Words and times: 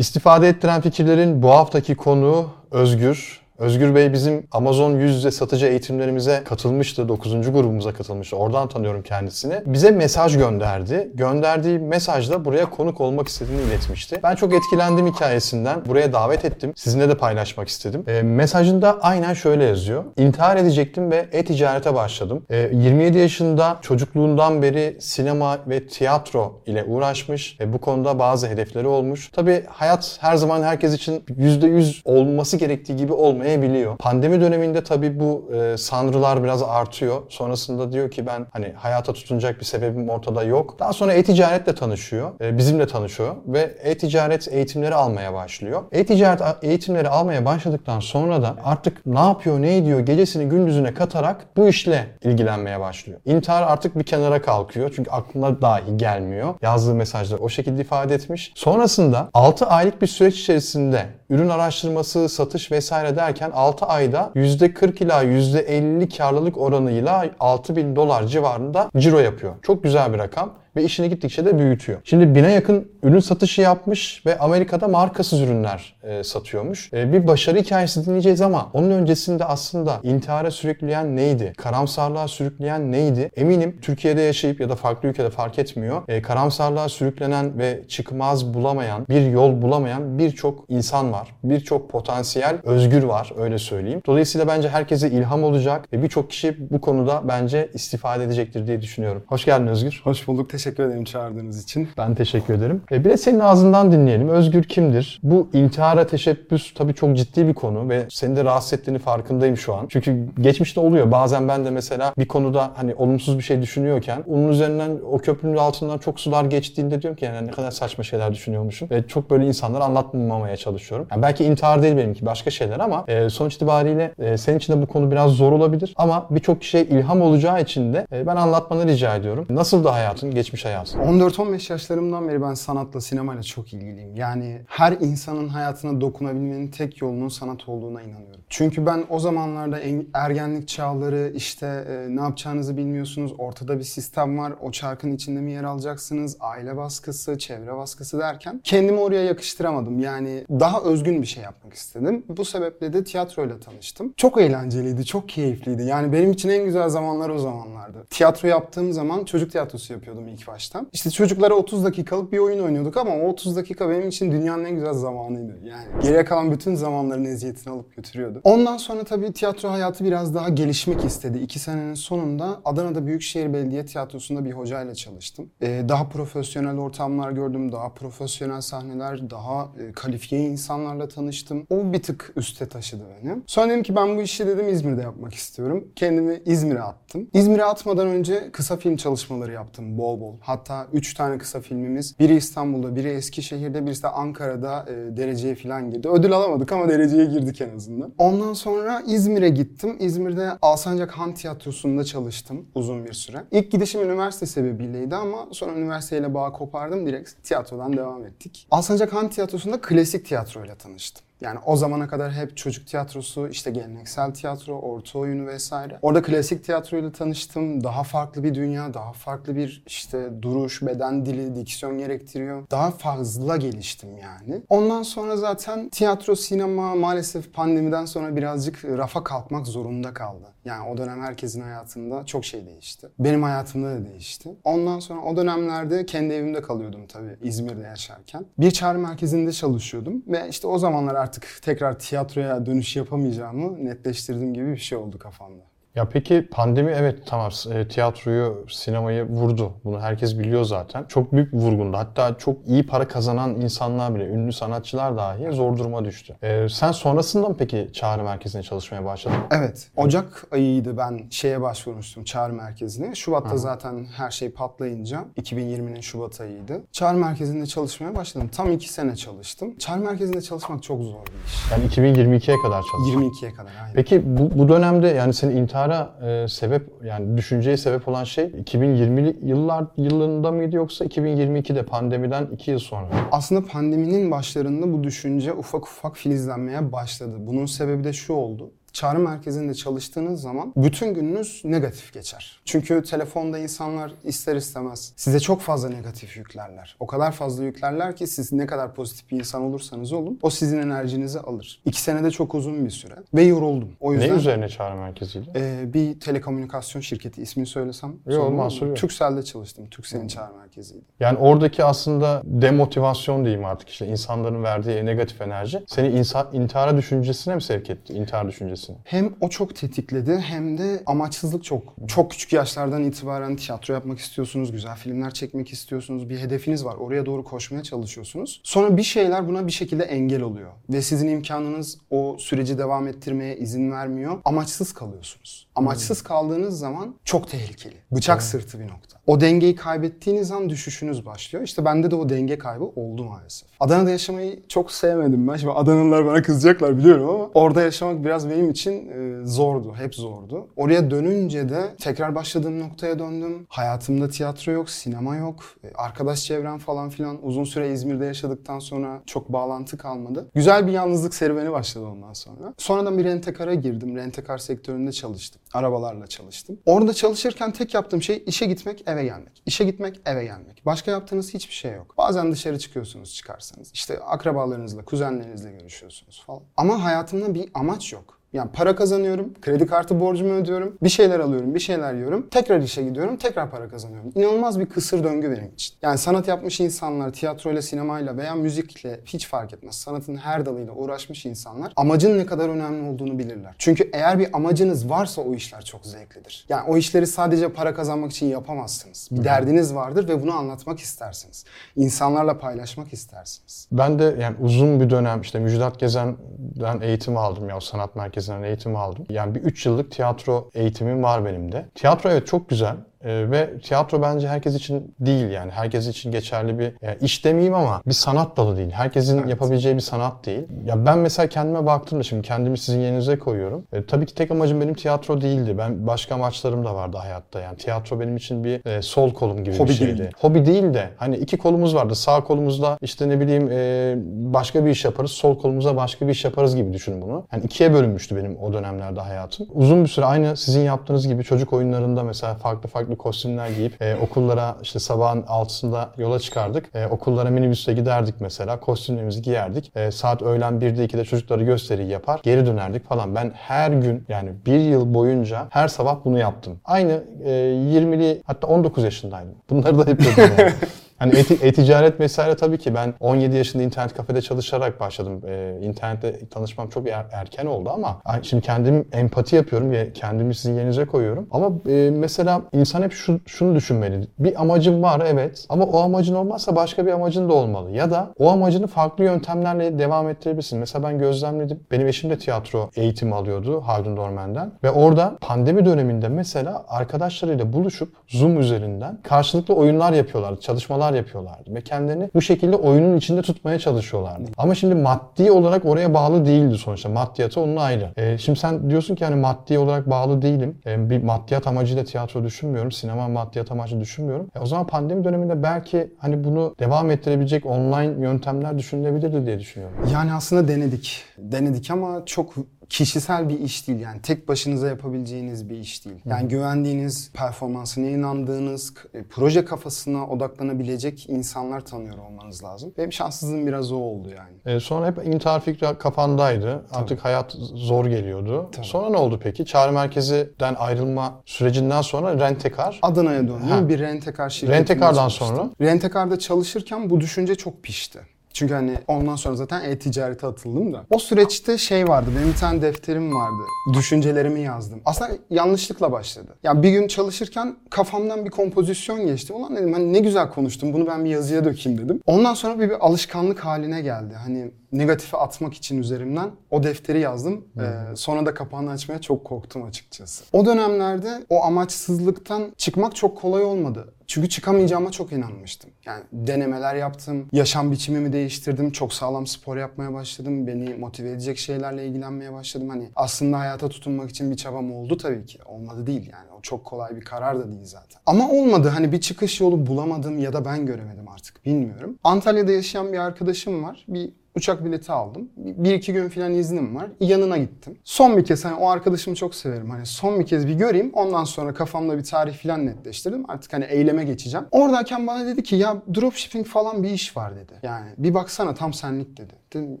İstifade 0.00 0.48
ettiren 0.48 0.80
fikirlerin 0.80 1.42
bu 1.42 1.50
haftaki 1.50 1.94
konuğu 1.94 2.50
Özgür. 2.70 3.39
Özgür 3.60 3.94
Bey 3.94 4.12
bizim 4.12 4.46
Amazon 4.52 4.98
yüz 4.98 5.16
yüze 5.16 5.30
satıcı 5.30 5.66
eğitimlerimize 5.66 6.42
katılmıştı. 6.44 7.08
9. 7.08 7.52
grubumuza 7.52 7.92
katılmıştı. 7.92 8.36
Oradan 8.36 8.68
tanıyorum 8.68 9.02
kendisini. 9.02 9.54
Bize 9.66 9.90
mesaj 9.90 10.36
gönderdi. 10.36 11.10
Gönderdiği 11.14 11.78
mesajda 11.78 12.44
buraya 12.44 12.70
konuk 12.70 13.00
olmak 13.00 13.28
istediğini 13.28 13.62
iletmişti. 13.62 14.20
Ben 14.22 14.34
çok 14.34 14.54
etkilendim 14.54 15.06
hikayesinden. 15.06 15.84
Buraya 15.86 16.12
davet 16.12 16.44
ettim. 16.44 16.72
Sizinle 16.76 17.08
de 17.08 17.14
paylaşmak 17.14 17.68
istedim. 17.68 18.04
E, 18.06 18.22
mesajında 18.22 18.98
aynen 19.00 19.34
şöyle 19.34 19.64
yazıyor. 19.64 20.04
İntihar 20.16 20.56
edecektim 20.56 21.10
ve 21.10 21.26
e-ticarete 21.32 21.94
başladım. 21.94 22.42
E, 22.50 22.56
27 22.72 23.18
yaşında 23.18 23.78
çocukluğundan 23.82 24.62
beri 24.62 24.96
sinema 25.00 25.58
ve 25.68 25.86
tiyatro 25.86 26.60
ile 26.66 26.84
uğraşmış. 26.84 27.56
E, 27.60 27.72
bu 27.72 27.78
konuda 27.78 28.18
bazı 28.18 28.48
hedefleri 28.48 28.86
olmuş. 28.86 29.30
Tabii 29.32 29.64
hayat 29.68 30.18
her 30.20 30.36
zaman 30.36 30.62
herkes 30.62 30.94
için 30.94 31.24
%100 31.38 32.00
olması 32.04 32.56
gerektiği 32.56 32.96
gibi 32.96 33.12
olmayabiliyor. 33.50 33.96
Pandemi 33.96 34.40
döneminde 34.40 34.84
tabii 34.84 35.20
bu 35.20 35.50
e, 35.54 35.76
sanrılar 35.76 36.44
biraz 36.44 36.62
artıyor. 36.62 37.22
Sonrasında 37.28 37.92
diyor 37.92 38.10
ki 38.10 38.26
ben 38.26 38.46
hani 38.52 38.72
hayata 38.76 39.12
tutunacak 39.12 39.60
bir 39.60 39.64
sebebim 39.64 40.08
ortada 40.08 40.42
yok. 40.42 40.76
Daha 40.78 40.92
sonra 40.92 41.12
e-ticaretle 41.12 41.74
tanışıyor. 41.74 42.30
E, 42.40 42.58
bizimle 42.58 42.86
tanışıyor 42.86 43.36
ve 43.46 43.60
e-ticaret 43.82 44.48
eğitimleri 44.48 44.94
almaya 44.94 45.34
başlıyor. 45.34 45.82
E-ticaret 45.92 46.42
eğitimleri 46.62 47.08
almaya 47.08 47.44
başladıktan 47.44 48.00
sonra 48.00 48.42
da 48.42 48.56
artık 48.64 49.06
ne 49.06 49.20
yapıyor, 49.20 49.62
ne 49.62 49.76
ediyor 49.76 50.00
gecesini 50.00 50.48
gündüzüne 50.48 50.94
katarak 50.94 51.46
bu 51.56 51.68
işle 51.68 52.06
ilgilenmeye 52.22 52.80
başlıyor. 52.80 53.20
İntihar 53.24 53.62
artık 53.62 53.98
bir 53.98 54.04
kenara 54.04 54.42
kalkıyor. 54.42 54.92
Çünkü 54.96 55.10
aklına 55.10 55.62
dahi 55.62 55.96
gelmiyor. 55.96 56.54
Yazdığı 56.62 56.94
mesajları 56.94 57.42
o 57.42 57.48
şekilde 57.48 57.82
ifade 57.82 58.14
etmiş. 58.14 58.52
Sonrasında 58.54 59.28
6 59.34 59.66
aylık 59.66 60.02
bir 60.02 60.06
süreç 60.06 60.40
içerisinde 60.40 61.06
ürün 61.30 61.48
araştırması, 61.48 62.28
satış 62.28 62.72
vesaire 62.72 63.16
derken 63.16 63.39
6 63.48 63.86
ayda 63.86 64.30
%40 64.34 65.04
ila 65.04 65.22
%50 65.24 66.16
karlılık 66.16 66.58
oranıyla 66.58 67.26
6000 67.40 67.96
dolar 67.96 68.24
civarında 68.24 68.90
ciro 68.96 69.18
yapıyor. 69.18 69.54
Çok 69.62 69.82
güzel 69.82 70.12
bir 70.12 70.18
rakam 70.18 70.54
ve 70.76 70.84
işini 70.84 71.08
gittikçe 71.08 71.44
de 71.44 71.58
büyütüyor. 71.58 72.00
Şimdi 72.04 72.34
bine 72.34 72.52
yakın 72.52 72.88
ürün 73.02 73.20
satışı 73.20 73.60
yapmış 73.60 74.26
ve 74.26 74.38
Amerika'da 74.38 74.88
markasız 74.88 75.40
ürünler 75.40 75.96
e, 76.02 76.24
satıyormuş. 76.24 76.92
E, 76.92 77.12
bir 77.12 77.26
başarı 77.26 77.58
hikayesi 77.58 78.06
dinleyeceğiz 78.06 78.40
ama 78.40 78.70
onun 78.72 78.90
öncesinde 78.90 79.44
aslında 79.44 80.00
intihara 80.02 80.50
sürükleyen 80.50 81.16
neydi? 81.16 81.52
Karamsarlığa 81.56 82.28
sürükleyen 82.28 82.92
neydi? 82.92 83.30
Eminim 83.36 83.78
Türkiye'de 83.82 84.20
yaşayıp 84.20 84.60
ya 84.60 84.68
da 84.68 84.76
farklı 84.76 85.08
ülkede 85.08 85.30
fark 85.30 85.58
etmiyor. 85.58 86.02
E, 86.08 86.22
karamsarlığa 86.22 86.88
sürüklenen 86.88 87.58
ve 87.58 87.80
çıkmaz 87.88 88.54
bulamayan, 88.54 89.06
bir 89.08 89.30
yol 89.30 89.62
bulamayan 89.62 90.18
birçok 90.18 90.64
insan 90.68 91.12
var. 91.12 91.28
Birçok 91.44 91.90
potansiyel 91.90 92.56
özgür 92.64 93.02
var 93.02 93.32
öyle 93.36 93.58
söyleyeyim. 93.58 94.02
Dolayısıyla 94.06 94.48
bence 94.48 94.68
herkese 94.68 95.10
ilham 95.10 95.44
olacak 95.44 95.92
ve 95.92 96.02
birçok 96.02 96.30
kişi 96.30 96.70
bu 96.70 96.80
konuda 96.80 97.22
bence 97.28 97.70
istifade 97.74 98.24
edecektir 98.24 98.66
diye 98.66 98.82
düşünüyorum. 98.82 99.22
Hoş 99.26 99.44
geldin 99.44 99.66
Özgür. 99.66 100.00
Hoş 100.04 100.28
bulduk. 100.28 100.50
Teşekkür 100.50 100.69
ederim 100.78 101.04
çağırdığınız 101.04 101.64
için. 101.64 101.88
Ben 101.98 102.14
teşekkür 102.14 102.54
ederim. 102.54 102.82
E, 102.92 103.04
bir 103.04 103.10
de 103.10 103.16
senin 103.16 103.40
ağzından 103.40 103.92
dinleyelim. 103.92 104.28
Özgür 104.28 104.62
kimdir? 104.62 105.20
Bu 105.22 105.48
intihara 105.52 106.06
teşebbüs 106.06 106.74
tabii 106.74 106.94
çok 106.94 107.16
ciddi 107.16 107.48
bir 107.48 107.54
konu 107.54 107.88
ve 107.88 108.06
seni 108.10 108.36
de 108.36 108.44
rahatsız 108.44 108.72
ettiğini 108.72 108.98
farkındayım 108.98 109.56
şu 109.56 109.74
an. 109.74 109.86
Çünkü 109.88 110.26
geçmişte 110.40 110.80
oluyor. 110.80 111.10
Bazen 111.10 111.48
ben 111.48 111.64
de 111.64 111.70
mesela 111.70 112.12
bir 112.18 112.28
konuda 112.28 112.70
hani 112.76 112.94
olumsuz 112.94 113.38
bir 113.38 113.42
şey 113.42 113.62
düşünüyorken 113.62 114.24
onun 114.28 114.48
üzerinden 114.48 114.90
o 115.10 115.18
köprünün 115.18 115.56
altından 115.56 115.98
çok 115.98 116.20
sular 116.20 116.44
geçtiğinde 116.44 117.02
diyorum 117.02 117.16
ki 117.16 117.24
yani 117.24 117.46
ne 117.46 117.50
kadar 117.50 117.70
saçma 117.70 118.04
şeyler 118.04 118.32
düşünüyormuşum. 118.32 118.90
Ve 118.90 119.06
çok 119.06 119.30
böyle 119.30 119.46
insanlara 119.46 119.84
anlatmamaya 119.84 120.56
çalışıyorum. 120.56 121.06
Yani 121.10 121.22
belki 121.22 121.44
intihar 121.44 121.82
değil 121.82 121.96
benimki 121.96 122.26
başka 122.26 122.50
şeyler 122.50 122.80
ama 122.80 123.04
e, 123.08 123.30
sonuç 123.30 123.54
itibariyle 123.54 124.14
e, 124.18 124.36
senin 124.36 124.58
için 124.58 124.72
de 124.72 124.82
bu 124.82 124.86
konu 124.86 125.10
biraz 125.10 125.30
zor 125.30 125.52
olabilir. 125.52 125.94
Ama 125.96 126.26
birçok 126.30 126.60
kişiye 126.60 126.84
ilham 126.84 127.20
olacağı 127.22 127.62
için 127.62 127.92
de 127.92 128.06
e, 128.12 128.26
ben 128.26 128.36
anlatmanı 128.36 128.86
rica 128.88 129.16
ediyorum. 129.16 129.46
Nasıl 129.50 129.84
da 129.84 129.94
hayatın, 129.94 130.30
geçmiş 130.30 130.49
hayatın? 130.58 130.98
14-15 131.00 131.72
yaşlarımdan 131.72 132.28
beri 132.28 132.42
ben 132.42 132.54
sanatla, 132.54 133.00
sinemayla 133.00 133.42
çok 133.42 133.72
ilgiliyim. 133.72 134.16
Yani 134.16 134.62
her 134.66 134.92
insanın 134.92 135.48
hayatına 135.48 136.00
dokunabilmenin 136.00 136.68
tek 136.68 137.02
yolunun 137.02 137.28
sanat 137.28 137.68
olduğuna 137.68 138.02
inanıyorum. 138.02 138.40
Çünkü 138.48 138.86
ben 138.86 139.04
o 139.10 139.18
zamanlarda 139.20 139.78
en- 139.78 140.06
ergenlik 140.14 140.68
çağları 140.68 141.32
işte 141.34 141.66
e, 141.88 142.16
ne 142.16 142.20
yapacağınızı 142.20 142.76
bilmiyorsunuz. 142.76 143.32
Ortada 143.38 143.78
bir 143.78 143.84
sistem 143.84 144.38
var. 144.38 144.52
O 144.60 144.70
çarkın 144.72 145.12
içinde 145.12 145.40
mi 145.40 145.52
yer 145.52 145.64
alacaksınız? 145.64 146.36
Aile 146.40 146.76
baskısı, 146.76 147.38
çevre 147.38 147.76
baskısı 147.76 148.18
derken 148.18 148.60
kendimi 148.64 148.98
oraya 149.00 149.24
yakıştıramadım. 149.24 149.98
Yani 149.98 150.44
daha 150.50 150.82
özgün 150.82 151.22
bir 151.22 151.26
şey 151.26 151.42
yapmak 151.42 151.74
istedim. 151.74 152.24
Bu 152.28 152.44
sebeple 152.44 152.92
de 152.92 153.04
tiyatroyla 153.04 153.60
tanıştım. 153.60 154.12
Çok 154.16 154.40
eğlenceliydi, 154.40 155.04
çok 155.04 155.28
keyifliydi. 155.28 155.82
Yani 155.82 156.12
benim 156.12 156.32
için 156.32 156.48
en 156.48 156.64
güzel 156.64 156.88
zamanlar 156.88 157.30
o 157.30 157.38
zamanlardı. 157.38 158.06
Tiyatro 158.10 158.48
yaptığım 158.48 158.92
zaman 158.92 159.24
çocuk 159.24 159.50
tiyatrosu 159.52 159.92
yapıyordum 159.92 160.28
ilk 160.28 160.39
başta. 160.46 160.86
İşte 160.92 161.10
çocuklara 161.10 161.54
30 161.54 161.84
dakikalık 161.84 162.32
bir 162.32 162.38
oyun 162.38 162.64
oynuyorduk 162.64 162.96
ama 162.96 163.10
o 163.16 163.28
30 163.28 163.56
dakika 163.56 163.90
benim 163.90 164.08
için 164.08 164.32
dünyanın 164.32 164.64
en 164.64 164.74
güzel 164.74 164.94
zamanıydı. 164.94 165.58
Yani 165.64 166.02
geriye 166.02 166.24
kalan 166.24 166.52
bütün 166.52 166.74
zamanların 166.74 167.24
eziyetini 167.24 167.74
alıp 167.74 167.96
götürüyordu. 167.96 168.40
Ondan 168.44 168.76
sonra 168.76 169.04
tabii 169.04 169.32
tiyatro 169.32 169.68
hayatı 169.68 170.04
biraz 170.04 170.34
daha 170.34 170.48
gelişmek 170.48 171.04
istedi. 171.04 171.38
İki 171.38 171.58
senenin 171.58 171.94
sonunda 171.94 172.60
Adana'da 172.64 173.06
Büyükşehir 173.06 173.52
Belediye 173.52 173.86
Tiyatrosu'nda 173.86 174.44
bir 174.44 174.52
hocayla 174.52 174.94
çalıştım. 174.94 175.50
Ee, 175.62 175.84
daha 175.88 176.08
profesyonel 176.08 176.78
ortamlar 176.78 177.30
gördüm, 177.30 177.72
daha 177.72 177.88
profesyonel 177.88 178.60
sahneler, 178.60 179.30
daha 179.30 179.68
e, 179.78 179.92
kalifiye 179.92 180.40
insanlarla 180.42 181.08
tanıştım. 181.08 181.66
O 181.70 181.92
bir 181.92 182.02
tık 182.02 182.32
üste 182.36 182.68
taşıdı 182.68 183.02
beni. 183.22 183.36
Sonra 183.46 183.68
dedim 183.68 183.82
ki 183.82 183.96
ben 183.96 184.16
bu 184.16 184.22
işi 184.22 184.46
dedim 184.46 184.68
İzmir'de 184.68 185.02
yapmak 185.02 185.34
istiyorum. 185.34 185.88
Kendimi 185.96 186.42
İzmir'e 186.46 186.82
attım. 186.82 187.28
İzmir'e 187.32 187.64
atmadan 187.64 188.06
önce 188.06 188.52
kısa 188.52 188.76
film 188.76 188.96
çalışmaları 188.96 189.52
yaptım 189.52 189.98
bol 189.98 190.20
bol. 190.20 190.29
Hatta 190.40 190.86
3 190.92 191.14
tane 191.14 191.38
kısa 191.38 191.60
filmimiz. 191.60 192.18
Biri 192.18 192.34
İstanbul'da, 192.34 192.96
biri 192.96 193.08
Eskişehir'de, 193.08 193.86
birisi 193.86 194.02
de 194.02 194.08
Ankara'da 194.08 194.86
e, 194.88 195.16
dereceye 195.16 195.54
falan 195.54 195.90
girdi. 195.90 196.08
Ödül 196.08 196.32
alamadık 196.32 196.72
ama 196.72 196.88
dereceye 196.88 197.24
girdik 197.24 197.60
en 197.60 197.76
azından. 197.76 198.12
Ondan 198.18 198.52
sonra 198.52 199.02
İzmir'e 199.06 199.48
gittim. 199.48 199.96
İzmir'de 200.00 200.50
Alsancak 200.62 201.10
Han 201.10 201.34
Tiyatrosu'nda 201.34 202.04
çalıştım 202.04 202.66
uzun 202.74 203.04
bir 203.04 203.12
süre. 203.12 203.44
İlk 203.50 203.70
gidişim 203.72 204.02
üniversite 204.02 204.46
sebebiyleydi 204.46 205.16
ama 205.16 205.48
sonra 205.52 205.72
üniversiteyle 205.78 206.34
bağ 206.34 206.52
kopardım. 206.52 207.06
Direkt 207.06 207.30
tiyatrodan 207.42 207.96
devam 207.96 208.24
ettik. 208.24 208.66
Alsancak 208.70 209.12
Han 209.12 209.30
Tiyatrosu'nda 209.30 209.80
klasik 209.80 210.26
tiyatroyla 210.26 210.74
tanıştım. 210.74 211.29
Yani 211.40 211.58
o 211.66 211.76
zamana 211.76 212.08
kadar 212.08 212.32
hep 212.32 212.56
çocuk 212.56 212.86
tiyatrosu, 212.86 213.48
işte 213.48 213.70
geleneksel 213.70 214.34
tiyatro, 214.34 214.80
orta 214.80 215.18
oyunu 215.18 215.46
vesaire. 215.46 215.98
Orada 216.02 216.22
klasik 216.22 216.64
tiyatroyla 216.64 217.12
tanıştım. 217.12 217.84
Daha 217.84 218.02
farklı 218.02 218.44
bir 218.44 218.54
dünya, 218.54 218.94
daha 218.94 219.12
farklı 219.12 219.56
bir 219.56 219.82
işte 219.86 220.42
duruş, 220.42 220.82
beden 220.82 221.26
dili, 221.26 221.56
diksiyon 221.56 221.98
gerektiriyor. 221.98 222.66
Daha 222.70 222.90
fazla 222.90 223.56
geliştim 223.56 224.18
yani. 224.18 224.62
Ondan 224.68 225.02
sonra 225.02 225.36
zaten 225.36 225.88
tiyatro, 225.88 226.36
sinema 226.36 226.94
maalesef 226.94 227.54
pandemiden 227.54 228.04
sonra 228.04 228.36
birazcık 228.36 228.84
rafa 228.84 229.24
kalkmak 229.24 229.66
zorunda 229.66 230.14
kaldı. 230.14 230.46
Yani 230.64 230.88
o 230.88 230.96
dönem 230.96 231.20
herkesin 231.20 231.60
hayatında 231.60 232.26
çok 232.26 232.44
şey 232.44 232.66
değişti. 232.66 233.08
Benim 233.18 233.42
hayatımda 233.42 233.88
da 233.88 234.04
değişti. 234.04 234.50
Ondan 234.64 235.00
sonra 235.00 235.20
o 235.20 235.36
dönemlerde 235.36 236.06
kendi 236.06 236.34
evimde 236.34 236.62
kalıyordum 236.62 237.06
tabii 237.06 237.36
İzmir'de 237.42 237.82
yaşarken. 237.82 238.46
Bir 238.58 238.70
çağrı 238.70 238.98
merkezinde 238.98 239.52
çalışıyordum 239.52 240.22
ve 240.26 240.48
işte 240.48 240.66
o 240.66 240.78
zamanlar 240.78 241.14
artık 241.14 241.29
tekrar 241.62 241.98
tiyatroya 241.98 242.66
dönüş 242.66 242.96
yapamayacağımı 242.96 243.84
netleştirdiğim 243.84 244.54
gibi 244.54 244.72
bir 244.72 244.76
şey 244.76 244.98
oldu 244.98 245.18
kafamda. 245.18 245.69
Ya 246.00 246.08
peki 246.08 246.48
pandemi 246.50 246.90
evet 246.90 247.18
tamam 247.26 247.50
e, 247.72 247.88
tiyatroyu, 247.88 248.66
sinemayı 248.68 249.24
vurdu. 249.24 249.72
Bunu 249.84 250.00
herkes 250.00 250.38
biliyor 250.38 250.64
zaten. 250.64 251.04
Çok 251.04 251.32
büyük 251.32 251.52
bir 251.52 251.58
vurgundu. 251.58 251.96
Hatta 251.96 252.38
çok 252.38 252.66
iyi 252.66 252.86
para 252.86 253.08
kazanan 253.08 253.50
insanlar 253.50 254.14
bile, 254.14 254.24
ünlü 254.24 254.52
sanatçılar 254.52 255.16
dahi 255.16 255.52
zor 255.52 255.78
duruma 255.78 256.04
düştü. 256.04 256.36
E, 256.42 256.68
sen 256.68 256.92
sonrasında 256.92 257.48
mı 257.48 257.56
peki 257.58 257.90
çağrı 257.92 258.22
merkezine 258.22 258.62
çalışmaya 258.62 259.04
başladın? 259.04 259.36
Evet. 259.50 259.90
Ocak 259.96 260.46
ayıydı 260.52 260.96
ben 260.96 261.20
şeye 261.30 261.60
başvurmuştum 261.60 262.24
çağrı 262.24 262.52
merkezine. 262.52 263.14
Şubat'ta 263.14 263.56
zaten 263.56 264.06
her 264.16 264.30
şey 264.30 264.50
patlayınca 264.50 265.24
2020'nin 265.42 266.00
Şubat 266.00 266.40
ayıydı. 266.40 266.82
Çağrı 266.92 267.16
merkezinde 267.16 267.66
çalışmaya 267.66 268.16
başladım. 268.16 268.50
Tam 268.56 268.72
iki 268.72 268.92
sene 268.92 269.16
çalıştım. 269.16 269.78
Çağrı 269.78 270.00
merkezinde 270.00 270.42
çalışmak 270.42 270.82
çok 270.82 271.02
zor 271.02 271.26
bir 271.26 271.46
iş. 271.46 271.70
Yani 271.70 271.84
2022'ye 271.84 272.56
kadar 272.62 272.82
çalıştın. 272.92 273.22
22'ye 273.22 273.52
kadar 273.52 273.70
aynen. 273.82 273.94
Peki 273.94 274.22
bu, 274.38 274.58
bu 274.58 274.68
dönemde 274.68 275.08
yani 275.08 275.34
senin 275.34 275.56
intihara 275.90 276.42
e, 276.44 276.48
sebep 276.48 276.88
yani 277.04 277.36
düşünceye 277.36 277.76
sebep 277.76 278.08
olan 278.08 278.24
şey 278.24 278.44
2020'li 278.44 279.36
yıllar 279.42 279.84
yılında 279.96 280.52
mıydı 280.52 280.76
yoksa 280.76 281.04
2022'de 281.04 281.82
pandemiden 281.82 282.46
2 282.46 282.70
yıl 282.70 282.78
sonra? 282.78 283.08
Aslında 283.32 283.66
pandeminin 283.66 284.30
başlarında 284.30 284.92
bu 284.92 285.04
düşünce 285.04 285.52
ufak 285.52 285.82
ufak 285.82 286.16
filizlenmeye 286.16 286.92
başladı. 286.92 287.36
Bunun 287.38 287.66
sebebi 287.66 288.04
de 288.04 288.12
şu 288.12 288.32
oldu. 288.32 288.72
Çağrı 288.92 289.18
merkezinde 289.18 289.74
çalıştığınız 289.74 290.40
zaman 290.40 290.72
bütün 290.76 291.14
gününüz 291.14 291.62
negatif 291.64 292.12
geçer. 292.12 292.60
Çünkü 292.64 293.02
telefonda 293.02 293.58
insanlar 293.58 294.12
ister 294.24 294.56
istemez 294.56 295.12
size 295.16 295.40
çok 295.40 295.60
fazla 295.60 295.88
negatif 295.88 296.36
yüklerler. 296.36 296.96
O 297.00 297.06
kadar 297.06 297.32
fazla 297.32 297.64
yüklerler 297.64 298.16
ki 298.16 298.26
siz 298.26 298.52
ne 298.52 298.66
kadar 298.66 298.94
pozitif 298.94 299.30
bir 299.30 299.38
insan 299.38 299.62
olursanız 299.62 300.12
olun 300.12 300.38
o 300.42 300.50
sizin 300.50 300.78
enerjinizi 300.78 301.40
alır. 301.40 301.82
İki 301.84 302.00
senede 302.00 302.30
çok 302.30 302.54
uzun 302.54 302.84
bir 302.84 302.90
süre 302.90 303.14
ve 303.34 303.42
yoruldum. 303.42 303.88
O 304.00 304.12
yüzden 304.12 304.30
Ne 304.30 304.34
üzerine 304.34 304.68
çağrı 304.68 304.96
merkeziydi? 304.96 305.50
e, 305.56 305.92
bir 305.94 306.20
telekomünikasyon 306.20 307.02
şirketi 307.02 307.42
ismini 307.42 307.66
söylesem 307.66 308.12
Yok, 308.26 308.52
mahsur 308.52 308.86
yok. 308.86 308.96
Turkcell'de 308.96 309.42
çalıştım. 309.42 309.86
Turkcell'in 309.90 310.28
çağrı 310.28 310.54
merkeziydi. 310.54 311.04
Yani 311.20 311.38
oradaki 311.38 311.84
aslında 311.84 312.42
demotivasyon 312.44 313.44
diyeyim 313.44 313.64
artık 313.64 313.88
işte 313.88 314.06
insanların 314.06 314.62
verdiği 314.64 315.06
negatif 315.06 315.40
enerji 315.40 315.84
seni 315.86 316.08
insan, 316.08 316.48
intihara 316.52 316.96
düşüncesine 316.96 317.54
mi 317.54 317.62
sevk 317.62 317.90
etti? 317.90 318.12
İntihar 318.12 318.48
düşüncesine. 318.80 318.96
Hem 319.04 319.34
o 319.40 319.48
çok 319.48 319.76
tetikledi 319.76 320.38
hem 320.38 320.78
de 320.78 321.02
amaçsızlık 321.06 321.64
çok. 321.64 321.94
Çok 322.08 322.30
küçük 322.30 322.52
yaşlardan 322.52 323.04
itibaren 323.04 323.56
tiyatro 323.56 323.94
yapmak 323.94 324.18
istiyorsunuz, 324.18 324.72
güzel 324.72 324.96
filmler 324.96 325.30
çekmek 325.30 325.72
istiyorsunuz, 325.72 326.28
bir 326.28 326.38
hedefiniz 326.38 326.84
var. 326.84 326.94
Oraya 326.94 327.26
doğru 327.26 327.44
koşmaya 327.44 327.82
çalışıyorsunuz. 327.82 328.60
Sonra 328.64 328.96
bir 328.96 329.02
şeyler 329.02 329.48
buna 329.48 329.66
bir 329.66 329.72
şekilde 329.72 330.04
engel 330.04 330.42
oluyor. 330.42 330.70
Ve 330.90 331.02
sizin 331.02 331.28
imkanınız 331.28 331.98
o 332.10 332.36
süreci 332.38 332.78
devam 332.78 333.08
ettirmeye 333.08 333.56
izin 333.56 333.90
vermiyor. 333.90 334.38
Amaçsız 334.44 334.92
kalıyorsunuz. 334.92 335.68
Amaçsız 335.74 336.22
kaldığınız 336.22 336.78
zaman 336.78 337.14
çok 337.24 337.48
tehlikeli. 337.48 337.94
Bıçak 338.12 338.42
sırtı 338.42 338.80
bir 338.80 338.88
nokta. 338.88 339.19
O 339.30 339.40
dengeyi 339.40 339.74
kaybettiğiniz 339.76 340.50
an 340.50 340.70
düşüşünüz 340.70 341.26
başlıyor. 341.26 341.64
İşte 341.64 341.84
bende 341.84 342.10
de 342.10 342.16
o 342.16 342.28
denge 342.28 342.58
kaybı 342.58 342.84
oldu 342.84 343.24
maalesef. 343.24 343.68
Adana'da 343.80 344.10
yaşamayı 344.10 344.62
çok 344.68 344.92
sevmedim 344.92 345.48
ben. 345.48 345.56
Şimdi 345.56 345.72
Adanalılar 345.72 346.26
bana 346.26 346.42
kızacaklar 346.42 346.98
biliyorum 346.98 347.28
ama 347.28 347.50
orada 347.54 347.82
yaşamak 347.82 348.24
biraz 348.24 348.50
benim 348.50 348.70
için 348.70 349.08
e, 349.08 349.46
zordu. 349.46 349.94
Hep 349.98 350.14
zordu. 350.14 350.68
Oraya 350.76 351.10
dönünce 351.10 351.68
de 351.68 351.94
tekrar 352.00 352.34
başladığım 352.34 352.80
noktaya 352.80 353.18
döndüm. 353.18 353.66
Hayatımda 353.68 354.28
tiyatro 354.28 354.72
yok, 354.72 354.90
sinema 354.90 355.36
yok. 355.36 355.56
E, 355.84 355.92
arkadaş 355.94 356.44
çevrem 356.44 356.78
falan 356.78 357.10
filan 357.10 357.38
uzun 357.42 357.64
süre 357.64 357.92
İzmir'de 357.92 358.24
yaşadıktan 358.24 358.78
sonra 358.78 359.22
çok 359.26 359.52
bağlantı 359.52 359.98
kalmadı. 359.98 360.50
Güzel 360.54 360.86
bir 360.86 360.92
yalnızlık 360.92 361.34
serüveni 361.34 361.72
başladı 361.72 362.06
ondan 362.06 362.32
sonra. 362.32 362.74
Sonradan 362.78 363.18
bir 363.18 363.24
rentekara 363.24 363.74
girdim. 363.74 364.16
Rentekar 364.16 364.58
sektöründe 364.58 365.12
çalıştım. 365.12 365.62
Arabalarla 365.74 366.26
çalıştım. 366.26 366.78
Orada 366.86 367.14
çalışırken 367.14 367.72
tek 367.72 367.94
yaptığım 367.94 368.22
şey 368.22 368.42
işe 368.46 368.66
gitmek, 368.66 369.02
eve 369.06 369.19
gelmek. 369.24 369.62
İşe 369.66 369.84
gitmek, 369.84 370.20
eve 370.26 370.44
gelmek. 370.44 370.86
Başka 370.86 371.10
yaptığınız 371.10 371.54
hiçbir 371.54 371.74
şey 371.74 371.92
yok. 371.92 372.14
Bazen 372.18 372.52
dışarı 372.52 372.78
çıkıyorsunuz 372.78 373.34
çıkarsanız. 373.34 373.90
İşte 373.94 374.18
akrabalarınızla, 374.18 375.04
kuzenlerinizle 375.04 375.72
görüşüyorsunuz 375.72 376.42
falan. 376.46 376.62
Ama 376.76 377.04
hayatımda 377.04 377.54
bir 377.54 377.70
amaç 377.74 378.12
yok. 378.12 378.39
Yani 378.52 378.70
para 378.72 378.96
kazanıyorum, 378.96 379.54
kredi 379.62 379.86
kartı 379.86 380.20
borcumu 380.20 380.52
ödüyorum, 380.52 380.96
bir 381.02 381.08
şeyler 381.08 381.40
alıyorum, 381.40 381.74
bir 381.74 381.80
şeyler 381.80 382.14
yiyorum, 382.14 382.48
tekrar 382.50 382.80
işe 382.80 383.02
gidiyorum, 383.02 383.36
tekrar 383.36 383.70
para 383.70 383.88
kazanıyorum. 383.88 384.32
İnanılmaz 384.34 384.80
bir 384.80 384.86
kısır 384.86 385.24
döngü 385.24 385.50
benim 385.50 385.72
için. 385.74 385.94
Yani 386.02 386.18
sanat 386.18 386.48
yapmış 386.48 386.80
insanlar, 386.80 387.32
tiyatroyla, 387.32 387.82
sinemayla 387.82 388.36
veya 388.36 388.54
müzikle 388.54 389.20
hiç 389.24 389.48
fark 389.48 389.72
etmez. 389.72 389.94
Sanatın 389.94 390.36
her 390.36 390.66
dalıyla 390.66 390.92
uğraşmış 390.92 391.46
insanlar 391.46 391.92
amacın 391.96 392.38
ne 392.38 392.46
kadar 392.46 392.68
önemli 392.68 393.10
olduğunu 393.10 393.38
bilirler. 393.38 393.74
Çünkü 393.78 394.10
eğer 394.12 394.38
bir 394.38 394.56
amacınız 394.56 395.10
varsa 395.10 395.42
o 395.42 395.54
işler 395.54 395.82
çok 395.82 396.06
zevklidir. 396.06 396.66
Yani 396.68 396.82
o 396.88 396.96
işleri 396.96 397.26
sadece 397.26 397.72
para 397.72 397.94
kazanmak 397.94 398.30
için 398.30 398.46
yapamazsınız. 398.46 399.28
Bir 399.30 399.44
derdiniz 399.44 399.94
vardır 399.94 400.28
ve 400.28 400.42
bunu 400.42 400.52
anlatmak 400.52 401.00
istersiniz. 401.00 401.64
İnsanlarla 401.96 402.58
paylaşmak 402.58 403.12
istersiniz. 403.12 403.88
Ben 403.92 404.18
de 404.18 404.36
yani 404.40 404.56
uzun 404.60 405.00
bir 405.00 405.10
dönem 405.10 405.40
işte 405.40 405.58
Müjdat 405.58 406.00
Gezen'den 406.00 407.00
eğitim 407.00 407.36
aldım 407.36 407.68
ya 407.68 407.76
o 407.76 407.80
sanat 407.80 408.16
merkezinden 408.40 408.62
eğitim 408.62 408.96
aldım. 408.96 409.26
Yani 409.30 409.54
bir 409.54 409.60
3 409.60 409.86
yıllık 409.86 410.10
tiyatro 410.10 410.70
eğitimim 410.74 411.22
var 411.22 411.44
benim 411.44 411.72
de. 411.72 411.86
Tiyatro 411.94 412.30
evet 412.30 412.46
çok 412.46 412.68
güzel. 412.68 412.96
Ee, 413.24 413.50
ve 413.50 413.78
tiyatro 413.78 414.22
bence 414.22 414.48
herkes 414.48 414.74
için 414.74 415.14
değil 415.20 415.50
yani. 415.50 415.70
Herkes 415.70 416.06
için 416.08 416.32
geçerli 416.32 416.78
bir 416.78 416.92
yani 417.02 417.16
iş 417.20 417.44
demeyeyim 417.44 417.74
ama 417.74 418.02
bir 418.06 418.12
sanat 418.12 418.56
dalı 418.56 418.76
değil. 418.76 418.90
Herkesin 418.90 419.38
Evet. 419.38 419.48
yapabileceği 419.50 419.94
bir 419.94 420.00
sanat 420.00 420.46
değil. 420.46 420.62
Ya 420.86 421.06
ben 421.06 421.18
mesela 421.18 421.48
kendime 421.48 421.86
baktığımda 421.86 422.22
şimdi 422.22 422.42
kendimi 422.42 422.78
sizin 422.78 423.00
yerinize 423.00 423.38
koyuyorum. 423.38 423.84
E, 423.92 424.06
tabii 424.06 424.26
ki 424.26 424.34
tek 424.34 424.50
amacım 424.50 424.80
benim 424.80 424.94
tiyatro 424.94 425.40
değildi. 425.40 425.78
Ben 425.78 426.06
başka 426.06 426.34
amaçlarım 426.34 426.84
da 426.84 426.94
vardı 426.94 427.16
hayatta 427.16 427.60
yani. 427.60 427.76
Tiyatro 427.76 428.20
benim 428.20 428.36
için 428.36 428.64
bir 428.64 428.86
e, 428.86 429.02
sol 429.02 429.30
kolum 429.34 429.64
gibi 429.64 429.78
Hobi 429.78 429.88
bir 429.88 429.94
şeydi. 429.94 430.18
değil. 430.18 430.30
Hobi 430.40 430.66
değil 430.66 430.94
de 430.94 431.08
hani 431.16 431.36
iki 431.36 431.58
kolumuz 431.58 431.94
vardı. 431.94 432.14
Sağ 432.14 432.44
kolumuzla 432.44 432.98
işte 433.02 433.28
ne 433.28 433.40
bileyim 433.40 433.68
e, 433.72 434.14
başka 434.54 434.84
bir 434.84 434.90
iş 434.90 435.04
yaparız. 435.04 435.30
Sol 435.30 435.58
kolumuza 435.58 435.96
başka 435.96 436.26
bir 436.26 436.32
iş 436.32 436.44
yaparız 436.44 436.76
gibi 436.76 436.92
düşün 436.92 437.22
bunu. 437.22 437.46
Yani 437.52 437.64
ikiye 437.64 437.92
bölünmüştü 437.92 438.36
benim 438.36 438.58
o 438.62 438.72
dönemlerde 438.72 439.20
hayatım. 439.20 439.66
Uzun 439.74 440.04
bir 440.04 440.08
süre 440.08 440.26
aynı 440.26 440.56
sizin 440.56 440.80
yaptığınız 440.80 441.28
gibi 441.28 441.44
çocuk 441.44 441.72
oyunlarında 441.72 442.22
mesela 442.22 442.54
farklı 442.54 442.88
farklı 442.88 443.09
kostümler 443.16 443.68
giyip 443.70 444.02
e, 444.02 444.16
okullara 444.16 444.76
işte 444.82 444.98
sabahın 444.98 445.44
altısında 445.48 446.10
yola 446.18 446.38
çıkardık. 446.38 446.90
E, 446.94 447.06
okullara 447.06 447.50
minibüste 447.50 447.92
giderdik 447.92 448.34
mesela. 448.40 448.80
Kostümlerimizi 448.80 449.42
giyerdik. 449.42 449.96
E, 449.96 450.10
saat 450.10 450.42
öğlen 450.42 450.72
1'de 450.72 451.04
2'de 451.04 451.24
çocukları 451.24 451.64
gösteri 451.64 452.06
yapar. 452.06 452.40
Geri 452.42 452.66
dönerdik 452.66 453.08
falan. 453.08 453.34
Ben 453.34 453.52
her 453.54 453.90
gün 453.90 454.24
yani 454.28 454.50
bir 454.66 454.80
yıl 454.80 455.14
boyunca 455.14 455.66
her 455.70 455.88
sabah 455.88 456.16
bunu 456.24 456.38
yaptım. 456.38 456.80
Aynı 456.84 457.24
e, 457.44 457.50
20'li 457.50 458.42
hatta 458.46 458.66
19 458.66 459.04
yaşındaydım. 459.04 459.54
Bunları 459.70 459.98
da 459.98 460.10
yapıyordum. 460.10 460.74
Hani 461.20 461.32
eti- 461.32 461.66
e-ticaret 461.66 462.20
vesaire 462.20 462.56
tabii 462.56 462.78
ki 462.78 462.94
ben 462.94 463.14
17 463.20 463.56
yaşında 463.56 463.82
internet 463.82 464.14
kafede 464.14 464.42
çalışarak 464.42 465.00
başladım. 465.00 465.40
Ee, 465.48 465.78
internette 465.82 466.48
tanışmam 466.48 466.88
çok 466.88 467.08
er- 467.08 467.26
erken 467.32 467.66
oldu 467.66 467.90
ama 467.94 468.22
şimdi 468.42 468.62
kendim 468.62 469.08
empati 469.12 469.56
yapıyorum 469.56 469.92
kendimi 470.14 470.54
sizin 470.54 470.74
yerinize 470.74 471.04
koyuyorum. 471.04 471.48
Ama 471.50 471.70
e, 471.88 472.10
mesela 472.10 472.62
insan 472.72 473.02
hep 473.02 473.12
şu, 473.12 473.40
şunu 473.46 473.74
düşünmeli. 473.74 474.26
Bir 474.38 474.60
amacın 474.62 475.02
var 475.02 475.22
evet 475.26 475.66
ama 475.68 475.84
o 475.84 476.00
amacın 476.00 476.34
olmazsa 476.34 476.76
başka 476.76 477.06
bir 477.06 477.12
amacın 477.12 477.48
da 477.48 477.54
olmalı. 477.54 477.90
Ya 477.90 478.10
da 478.10 478.32
o 478.38 478.48
amacını 478.50 478.86
farklı 478.86 479.24
yöntemlerle 479.24 479.98
devam 479.98 480.28
ettirebilirsin. 480.28 480.78
Mesela 480.78 481.08
ben 481.08 481.18
gözlemledim. 481.18 481.80
Benim 481.90 482.06
eşim 482.06 482.30
de 482.30 482.38
tiyatro 482.38 482.90
eğitimi 482.96 483.34
alıyordu 483.34 483.80
Haldun 483.80 484.16
Dormen'den. 484.16 484.72
Ve 484.84 484.90
orada 484.90 485.38
pandemi 485.40 485.84
döneminde 485.86 486.28
mesela 486.28 486.84
arkadaşlarıyla 486.88 487.72
buluşup 487.72 488.12
Zoom 488.28 488.60
üzerinden 488.60 489.18
karşılıklı 489.22 489.74
oyunlar 489.74 490.12
yapıyorlardı, 490.12 490.60
çalışmalar 490.60 491.09
yapıyorlardı. 491.14 491.74
Ve 491.74 491.80
kendilerini 491.80 492.30
bu 492.34 492.42
şekilde 492.42 492.76
oyunun 492.76 493.16
içinde 493.16 493.42
tutmaya 493.42 493.78
çalışıyorlardı. 493.78 494.50
Ama 494.58 494.74
şimdi 494.74 494.94
maddi 494.94 495.50
olarak 495.50 495.84
oraya 495.84 496.14
bağlı 496.14 496.46
değildi 496.46 496.78
sonuçta. 496.78 497.08
Maddiyatı 497.08 497.60
onun 497.60 497.76
ayrı. 497.76 498.10
Ee, 498.16 498.38
şimdi 498.38 498.58
sen 498.58 498.90
diyorsun 498.90 499.14
ki 499.14 499.24
hani 499.24 499.36
maddi 499.36 499.78
olarak 499.78 500.10
bağlı 500.10 500.42
değilim. 500.42 500.78
Ee, 500.86 501.10
bir 501.10 501.22
maddiyat 501.22 501.66
amacıyla 501.66 502.04
tiyatro 502.04 502.44
düşünmüyorum. 502.44 502.92
Sinema 502.92 503.28
maddiyat 503.28 503.72
amacı 503.72 504.00
düşünmüyorum. 504.00 504.48
E, 504.56 504.60
o 504.60 504.66
zaman 504.66 504.86
pandemi 504.86 505.24
döneminde 505.24 505.62
belki 505.62 506.14
hani 506.18 506.44
bunu 506.44 506.74
devam 506.78 507.10
ettirebilecek 507.10 507.66
online 507.66 508.26
yöntemler 508.26 508.78
düşünülebilirdi 508.78 509.46
diye 509.46 509.58
düşünüyorum. 509.58 509.96
Yani 510.12 510.32
aslında 510.32 510.68
denedik. 510.68 511.24
Denedik 511.38 511.90
ama 511.90 512.22
çok 512.26 512.54
kişisel 512.90 513.48
bir 513.48 513.60
iş 513.60 513.88
değil 513.88 514.00
yani 514.00 514.22
tek 514.22 514.48
başınıza 514.48 514.88
yapabileceğiniz 514.88 515.68
bir 515.68 515.76
iş 515.78 516.04
değil. 516.04 516.16
Yani 516.24 516.48
güvendiğiniz, 516.48 517.32
performansına 517.32 518.06
inandığınız, 518.06 518.94
e, 519.14 519.22
proje 519.24 519.64
kafasına 519.64 520.26
odaklanabilecek 520.26 521.30
insanlar 521.30 521.80
tanıyor 521.80 522.18
olmanız 522.18 522.64
lazım. 522.64 522.92
Benim 522.98 523.12
şanssızlığım 523.12 523.66
biraz 523.66 523.92
o 523.92 523.96
oldu 523.96 524.28
yani. 524.36 524.76
Ee, 524.76 524.80
sonra 524.80 525.06
hep 525.06 525.26
intihar 525.26 525.60
fikri 525.60 525.98
kafandaydı. 525.98 526.86
Artık 526.92 527.24
hayat 527.24 527.52
zor 527.74 528.06
geliyordu. 528.06 528.68
Tabii. 528.72 528.86
Sonra 528.86 529.10
ne 529.10 529.16
oldu 529.16 529.40
peki? 529.42 529.66
Çağrı 529.66 529.92
merkeziden 529.92 530.74
ayrılma 530.78 531.42
sürecinden 531.46 532.02
sonra 532.02 532.38
rentekar. 532.48 532.98
Adana'ya 533.02 533.40
döndüm. 533.40 533.60
Ha. 533.60 533.88
Bir 533.88 533.98
rentekar 533.98 534.50
şirketinde 534.50 534.78
Rentekardan 534.78 535.28
çalıştım. 535.28 535.46
sonra? 535.46 535.70
Rentekarda 535.80 536.38
çalışırken 536.38 537.10
bu 537.10 537.20
düşünce 537.20 537.54
çok 537.54 537.82
pişti. 537.82 538.20
Çünkü 538.52 538.74
hani 538.74 538.98
ondan 539.08 539.36
sonra 539.36 539.56
zaten 539.56 539.82
e-ticarete 539.84 540.46
atıldım 540.46 540.92
da. 540.92 541.04
O 541.10 541.18
süreçte 541.18 541.78
şey 541.78 542.08
vardı, 542.08 542.30
benim 542.36 542.48
bir 542.48 542.56
tane 542.56 542.82
defterim 542.82 543.34
vardı. 543.34 543.62
Düşüncelerimi 543.94 544.60
yazdım. 544.60 545.00
Aslında 545.04 545.30
yanlışlıkla 545.50 546.12
başladı. 546.12 546.56
Ya 546.62 546.82
bir 546.82 546.90
gün 546.90 547.08
çalışırken 547.08 547.76
kafamdan 547.90 548.44
bir 548.44 548.50
kompozisyon 548.50 549.26
geçti. 549.26 549.52
Ulan 549.52 549.76
dedim 549.76 549.92
hani 549.92 550.12
ne 550.12 550.18
güzel 550.18 550.50
konuştum, 550.50 550.92
bunu 550.92 551.06
ben 551.06 551.24
bir 551.24 551.30
yazıya 551.30 551.64
dökeyim 551.64 551.98
dedim. 551.98 552.20
Ondan 552.26 552.54
sonra 552.54 552.80
bir, 552.80 552.90
bir 552.90 553.06
alışkanlık 553.06 553.64
haline 553.64 554.00
geldi. 554.00 554.34
Hani 554.34 554.70
negatifi 554.92 555.36
atmak 555.36 555.74
için 555.74 555.98
üzerimden 555.98 556.50
o 556.70 556.82
defteri 556.82 557.20
yazdım. 557.20 557.64
Ee, 557.78 558.16
sonra 558.16 558.46
da 558.46 558.54
kapağını 558.54 558.90
açmaya 558.90 559.20
çok 559.20 559.44
korktum 559.44 559.82
açıkçası. 559.82 560.44
O 560.52 560.66
dönemlerde 560.66 561.44
o 561.48 561.64
amaçsızlıktan 561.64 562.72
çıkmak 562.76 563.16
çok 563.16 563.38
kolay 563.38 563.64
olmadı. 563.64 564.14
Çünkü 564.30 564.48
çıkamayacağıma 564.48 565.10
çok 565.10 565.32
inanmıştım. 565.32 565.90
Yani 566.04 566.24
denemeler 566.32 566.94
yaptım, 566.94 567.48
yaşam 567.52 567.92
biçimimi 567.92 568.32
değiştirdim, 568.32 568.90
çok 568.90 569.12
sağlam 569.12 569.46
spor 569.46 569.76
yapmaya 569.76 570.14
başladım, 570.14 570.66
beni 570.66 570.94
motive 570.94 571.30
edecek 571.30 571.58
şeylerle 571.58 572.06
ilgilenmeye 572.06 572.52
başladım. 572.52 572.88
Hani 572.88 573.08
aslında 573.16 573.58
hayata 573.58 573.88
tutunmak 573.88 574.30
için 574.30 574.50
bir 574.50 574.56
çabam 574.56 574.92
oldu 574.92 575.16
tabii 575.16 575.46
ki. 575.46 575.58
Olmadı 575.64 576.06
değil 576.06 576.30
yani. 576.32 576.50
O 576.58 576.60
çok 576.62 576.84
kolay 576.84 577.16
bir 577.16 577.20
karar 577.20 577.58
da 577.58 577.72
değil 577.72 577.84
zaten. 577.84 578.20
Ama 578.26 578.50
olmadı. 578.50 578.88
Hani 578.88 579.12
bir 579.12 579.20
çıkış 579.20 579.60
yolu 579.60 579.86
bulamadım 579.86 580.38
ya 580.38 580.52
da 580.52 580.64
ben 580.64 580.86
göremedim 580.86 581.28
artık 581.28 581.66
bilmiyorum. 581.66 582.18
Antalya'da 582.24 582.72
yaşayan 582.72 583.12
bir 583.12 583.18
arkadaşım 583.18 583.84
var. 583.84 584.04
Bir 584.08 584.32
Uçak 584.56 584.84
bileti 584.84 585.12
aldım. 585.12 585.48
Bir 585.56 585.94
iki 585.94 586.12
gün 586.12 586.28
falan 586.28 586.54
iznim 586.54 586.96
var. 586.96 587.10
Yanına 587.20 587.56
gittim. 587.58 587.98
Son 588.04 588.36
bir 588.36 588.44
kez 588.44 588.64
hani 588.64 588.74
o 588.74 588.88
arkadaşımı 588.88 589.36
çok 589.36 589.54
severim. 589.54 589.90
Hani 589.90 590.06
son 590.06 590.40
bir 590.40 590.46
kez 590.46 590.66
bir 590.66 590.74
göreyim. 590.74 591.10
Ondan 591.12 591.44
sonra 591.44 591.74
kafamda 591.74 592.18
bir 592.18 592.24
tarih 592.24 592.62
falan 592.62 592.86
netleştirdim. 592.86 593.50
Artık 593.50 593.72
hani 593.72 593.84
eyleme 593.84 594.24
geçeceğim. 594.24 594.66
Oradayken 594.70 595.26
bana 595.26 595.46
dedi 595.46 595.62
ki 595.62 595.76
ya 595.76 596.02
dropshipping 596.14 596.66
falan 596.66 597.02
bir 597.02 597.10
iş 597.10 597.36
var 597.36 597.56
dedi. 597.56 597.72
Yani 597.82 598.06
bir 598.18 598.34
baksana 598.34 598.74
tam 598.74 598.92
senlik 598.92 599.36
dedi. 599.36 599.59
Dedim 599.72 600.00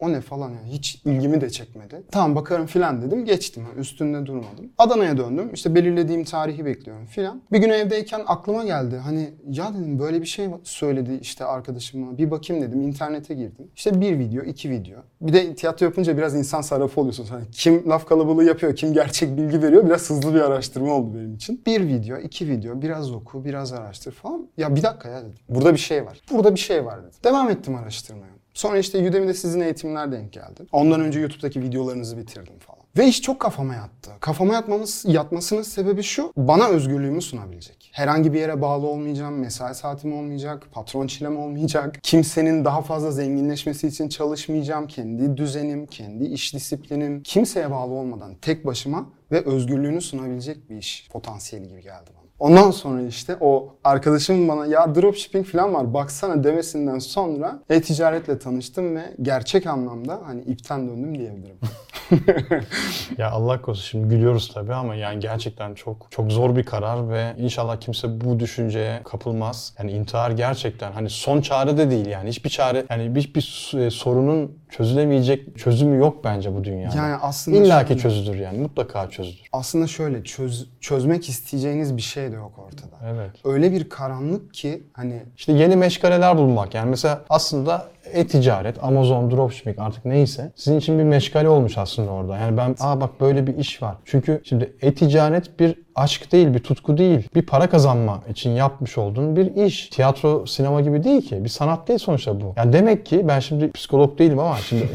o 0.00 0.12
ne 0.12 0.20
falan 0.20 0.50
yani 0.50 0.68
hiç 0.68 1.02
ilgimi 1.04 1.40
de 1.40 1.50
çekmedi. 1.50 2.02
Tamam 2.10 2.34
bakarım 2.34 2.66
filan 2.66 3.02
dedim. 3.02 3.24
Geçtim. 3.24 3.66
Üstünde 3.76 4.26
durmadım. 4.26 4.72
Adana'ya 4.78 5.18
döndüm. 5.18 5.50
İşte 5.54 5.74
belirlediğim 5.74 6.24
tarihi 6.24 6.64
bekliyorum 6.64 7.06
filan. 7.06 7.42
Bir 7.52 7.58
gün 7.58 7.70
evdeyken 7.70 8.22
aklıma 8.26 8.64
geldi. 8.64 8.96
Hani 8.96 9.30
ya 9.48 9.74
dedim 9.74 9.98
böyle 9.98 10.20
bir 10.20 10.26
şey 10.26 10.48
söyledi 10.64 11.18
işte 11.22 11.44
arkadaşıma. 11.44 12.18
Bir 12.18 12.30
bakayım 12.30 12.62
dedim. 12.62 12.80
internete 12.80 13.34
girdim. 13.34 13.70
İşte 13.76 14.00
bir 14.00 14.18
video, 14.18 14.44
iki 14.44 14.70
video. 14.70 14.98
Bir 15.20 15.32
de 15.32 15.54
tiyatro 15.54 15.86
yapınca 15.86 16.16
biraz 16.16 16.34
insan 16.34 16.60
sarrafı 16.60 17.00
oluyorsunuz. 17.00 17.30
Hani 17.30 17.44
kim 17.52 17.88
laf 17.88 18.08
kalabalığı 18.08 18.44
yapıyor, 18.44 18.76
kim 18.76 18.92
gerçek 18.92 19.36
bilgi 19.36 19.62
veriyor. 19.62 19.86
Biraz 19.86 20.10
hızlı 20.10 20.34
bir 20.34 20.40
araştırma 20.40 20.92
oldu 20.92 21.14
benim 21.14 21.34
için. 21.34 21.62
Bir 21.66 21.86
video, 21.88 22.18
iki 22.18 22.48
video, 22.48 22.82
biraz 22.82 23.12
oku, 23.12 23.44
biraz 23.44 23.72
araştır 23.72 24.12
falan. 24.12 24.48
Ya 24.56 24.76
bir 24.76 24.82
dakika 24.82 25.08
ya 25.08 25.20
dedim. 25.20 25.34
Burada 25.48 25.72
bir 25.72 25.78
şey 25.78 26.06
var. 26.06 26.20
Burada 26.30 26.54
bir 26.54 26.60
şey 26.60 26.84
var 26.84 26.98
dedim. 27.02 27.20
Devam 27.24 27.50
ettim 27.50 27.74
araştırmaya. 27.74 28.39
Sonra 28.54 28.78
işte 28.78 29.08
Udemy'de 29.08 29.34
sizin 29.34 29.60
eğitimler 29.60 30.12
denk 30.12 30.32
geldi. 30.32 30.62
Ondan 30.72 31.00
önce 31.00 31.20
YouTube'daki 31.20 31.62
videolarınızı 31.62 32.18
bitirdim 32.18 32.58
falan. 32.58 32.80
Ve 32.98 33.06
iş 33.06 33.22
çok 33.22 33.40
kafama 33.40 33.74
yattı. 33.74 34.10
Kafama 34.20 34.54
yatmamız, 34.54 35.04
yatmasının 35.08 35.62
sebebi 35.62 36.02
şu. 36.02 36.32
Bana 36.36 36.68
özgürlüğümü 36.68 37.22
sunabilecek. 37.22 37.90
Herhangi 37.92 38.32
bir 38.32 38.40
yere 38.40 38.62
bağlı 38.62 38.86
olmayacağım. 38.86 39.38
Mesai 39.38 39.74
saatim 39.74 40.18
olmayacak. 40.18 40.66
Patron 40.72 41.06
çilem 41.06 41.38
olmayacak. 41.38 41.98
Kimsenin 42.02 42.64
daha 42.64 42.82
fazla 42.82 43.10
zenginleşmesi 43.10 43.86
için 43.88 44.08
çalışmayacağım. 44.08 44.86
Kendi 44.86 45.36
düzenim, 45.36 45.86
kendi 45.86 46.24
iş 46.24 46.54
disiplinim. 46.54 47.22
Kimseye 47.22 47.70
bağlı 47.70 47.92
olmadan 47.92 48.34
tek 48.34 48.66
başıma 48.66 49.06
ve 49.32 49.44
özgürlüğünü 49.44 50.00
sunabilecek 50.00 50.70
bir 50.70 50.76
iş 50.76 51.08
potansiyeli 51.12 51.68
gibi 51.68 51.82
geldi 51.82 52.10
bana. 52.16 52.29
Ondan 52.40 52.70
sonra 52.70 53.02
işte 53.02 53.36
o 53.40 53.74
arkadaşım 53.84 54.48
bana 54.48 54.66
ya 54.66 54.94
dropshipping 54.94 55.46
falan 55.46 55.74
var 55.74 55.94
baksana 55.94 56.44
demesinden 56.44 56.98
sonra 56.98 57.62
e-ticaretle 57.70 58.38
tanıştım 58.38 58.96
ve 58.96 59.14
gerçek 59.22 59.66
anlamda 59.66 60.20
hani 60.26 60.40
ipten 60.40 60.88
döndüm 60.88 61.18
diyebilirim. 61.18 61.56
ya 63.18 63.30
Allah 63.30 63.62
korusun 63.62 63.82
şimdi 63.82 64.08
gülüyoruz 64.08 64.50
tabii 64.54 64.74
ama 64.74 64.94
yani 64.94 65.20
gerçekten 65.20 65.74
çok 65.74 66.06
çok 66.10 66.32
zor 66.32 66.56
bir 66.56 66.64
karar 66.64 67.10
ve 67.10 67.34
inşallah 67.38 67.80
kimse 67.80 68.20
bu 68.20 68.40
düşünceye 68.40 69.00
kapılmaz. 69.04 69.74
Yani 69.78 69.92
intihar 69.92 70.30
gerçekten 70.30 70.92
hani 70.92 71.10
son 71.10 71.40
çare 71.40 71.76
de 71.78 71.90
değil 71.90 72.06
yani 72.06 72.28
hiçbir 72.28 72.50
çare 72.50 72.84
yani 72.90 73.16
hiçbir 73.16 73.72
e, 73.78 73.90
sorunun 73.90 74.58
çözülemeyecek 74.70 75.58
çözümü 75.58 75.98
yok 75.98 76.24
bence 76.24 76.54
bu 76.54 76.64
dünyada. 76.64 76.96
Yani 76.96 77.14
aslında 77.14 77.58
İlla 77.58 77.84
ki 77.84 77.98
çözülür 77.98 78.38
yani 78.38 78.58
mutlaka 78.58 79.10
çözülür. 79.10 79.48
Aslında 79.52 79.86
şöyle 79.86 80.24
çöz, 80.24 80.68
çözmek 80.80 81.28
isteyeceğiniz 81.28 81.96
bir 81.96 82.02
şey 82.02 82.32
de 82.32 82.36
yok 82.36 82.58
ortada. 82.58 82.96
Evet. 83.14 83.30
Öyle 83.44 83.72
bir 83.72 83.88
karanlık 83.88 84.54
ki 84.54 84.82
hani 84.92 85.22
İşte 85.36 85.52
yeni 85.52 85.76
meşgaleler 85.76 86.36
bulmak. 86.36 86.74
Yani 86.74 86.90
mesela 86.90 87.24
aslında 87.30 87.88
e-ticaret, 88.12 88.84
Amazon, 88.84 89.30
dropshipping 89.30 89.78
artık 89.78 90.04
neyse 90.04 90.52
sizin 90.56 90.78
için 90.78 90.98
bir 90.98 91.04
meşgale 91.04 91.48
olmuş 91.48 91.78
aslında 91.78 92.10
orada. 92.10 92.36
Yani 92.36 92.56
ben 92.56 92.76
aa 92.80 93.00
bak 93.00 93.20
böyle 93.20 93.46
bir 93.46 93.56
iş 93.56 93.82
var. 93.82 93.96
Çünkü 94.04 94.40
şimdi 94.44 94.76
e-ticaret 94.80 95.60
bir 95.60 95.74
aşk 96.00 96.32
değil, 96.32 96.54
bir 96.54 96.58
tutku 96.58 96.98
değil. 96.98 97.28
Bir 97.34 97.42
para 97.42 97.70
kazanma 97.70 98.22
için 98.28 98.50
yapmış 98.50 98.98
olduğun 98.98 99.36
bir 99.36 99.66
iş. 99.66 99.88
Tiyatro, 99.88 100.46
sinema 100.46 100.80
gibi 100.80 101.04
değil 101.04 101.22
ki. 101.22 101.44
Bir 101.44 101.48
sanat 101.48 101.88
değil 101.88 101.98
sonuçta 101.98 102.40
bu. 102.40 102.54
Yani 102.56 102.72
demek 102.72 103.06
ki 103.06 103.28
ben 103.28 103.40
şimdi 103.40 103.72
psikolog 103.72 104.18
değilim 104.18 104.38
ama 104.38 104.56
şimdi 104.56 104.88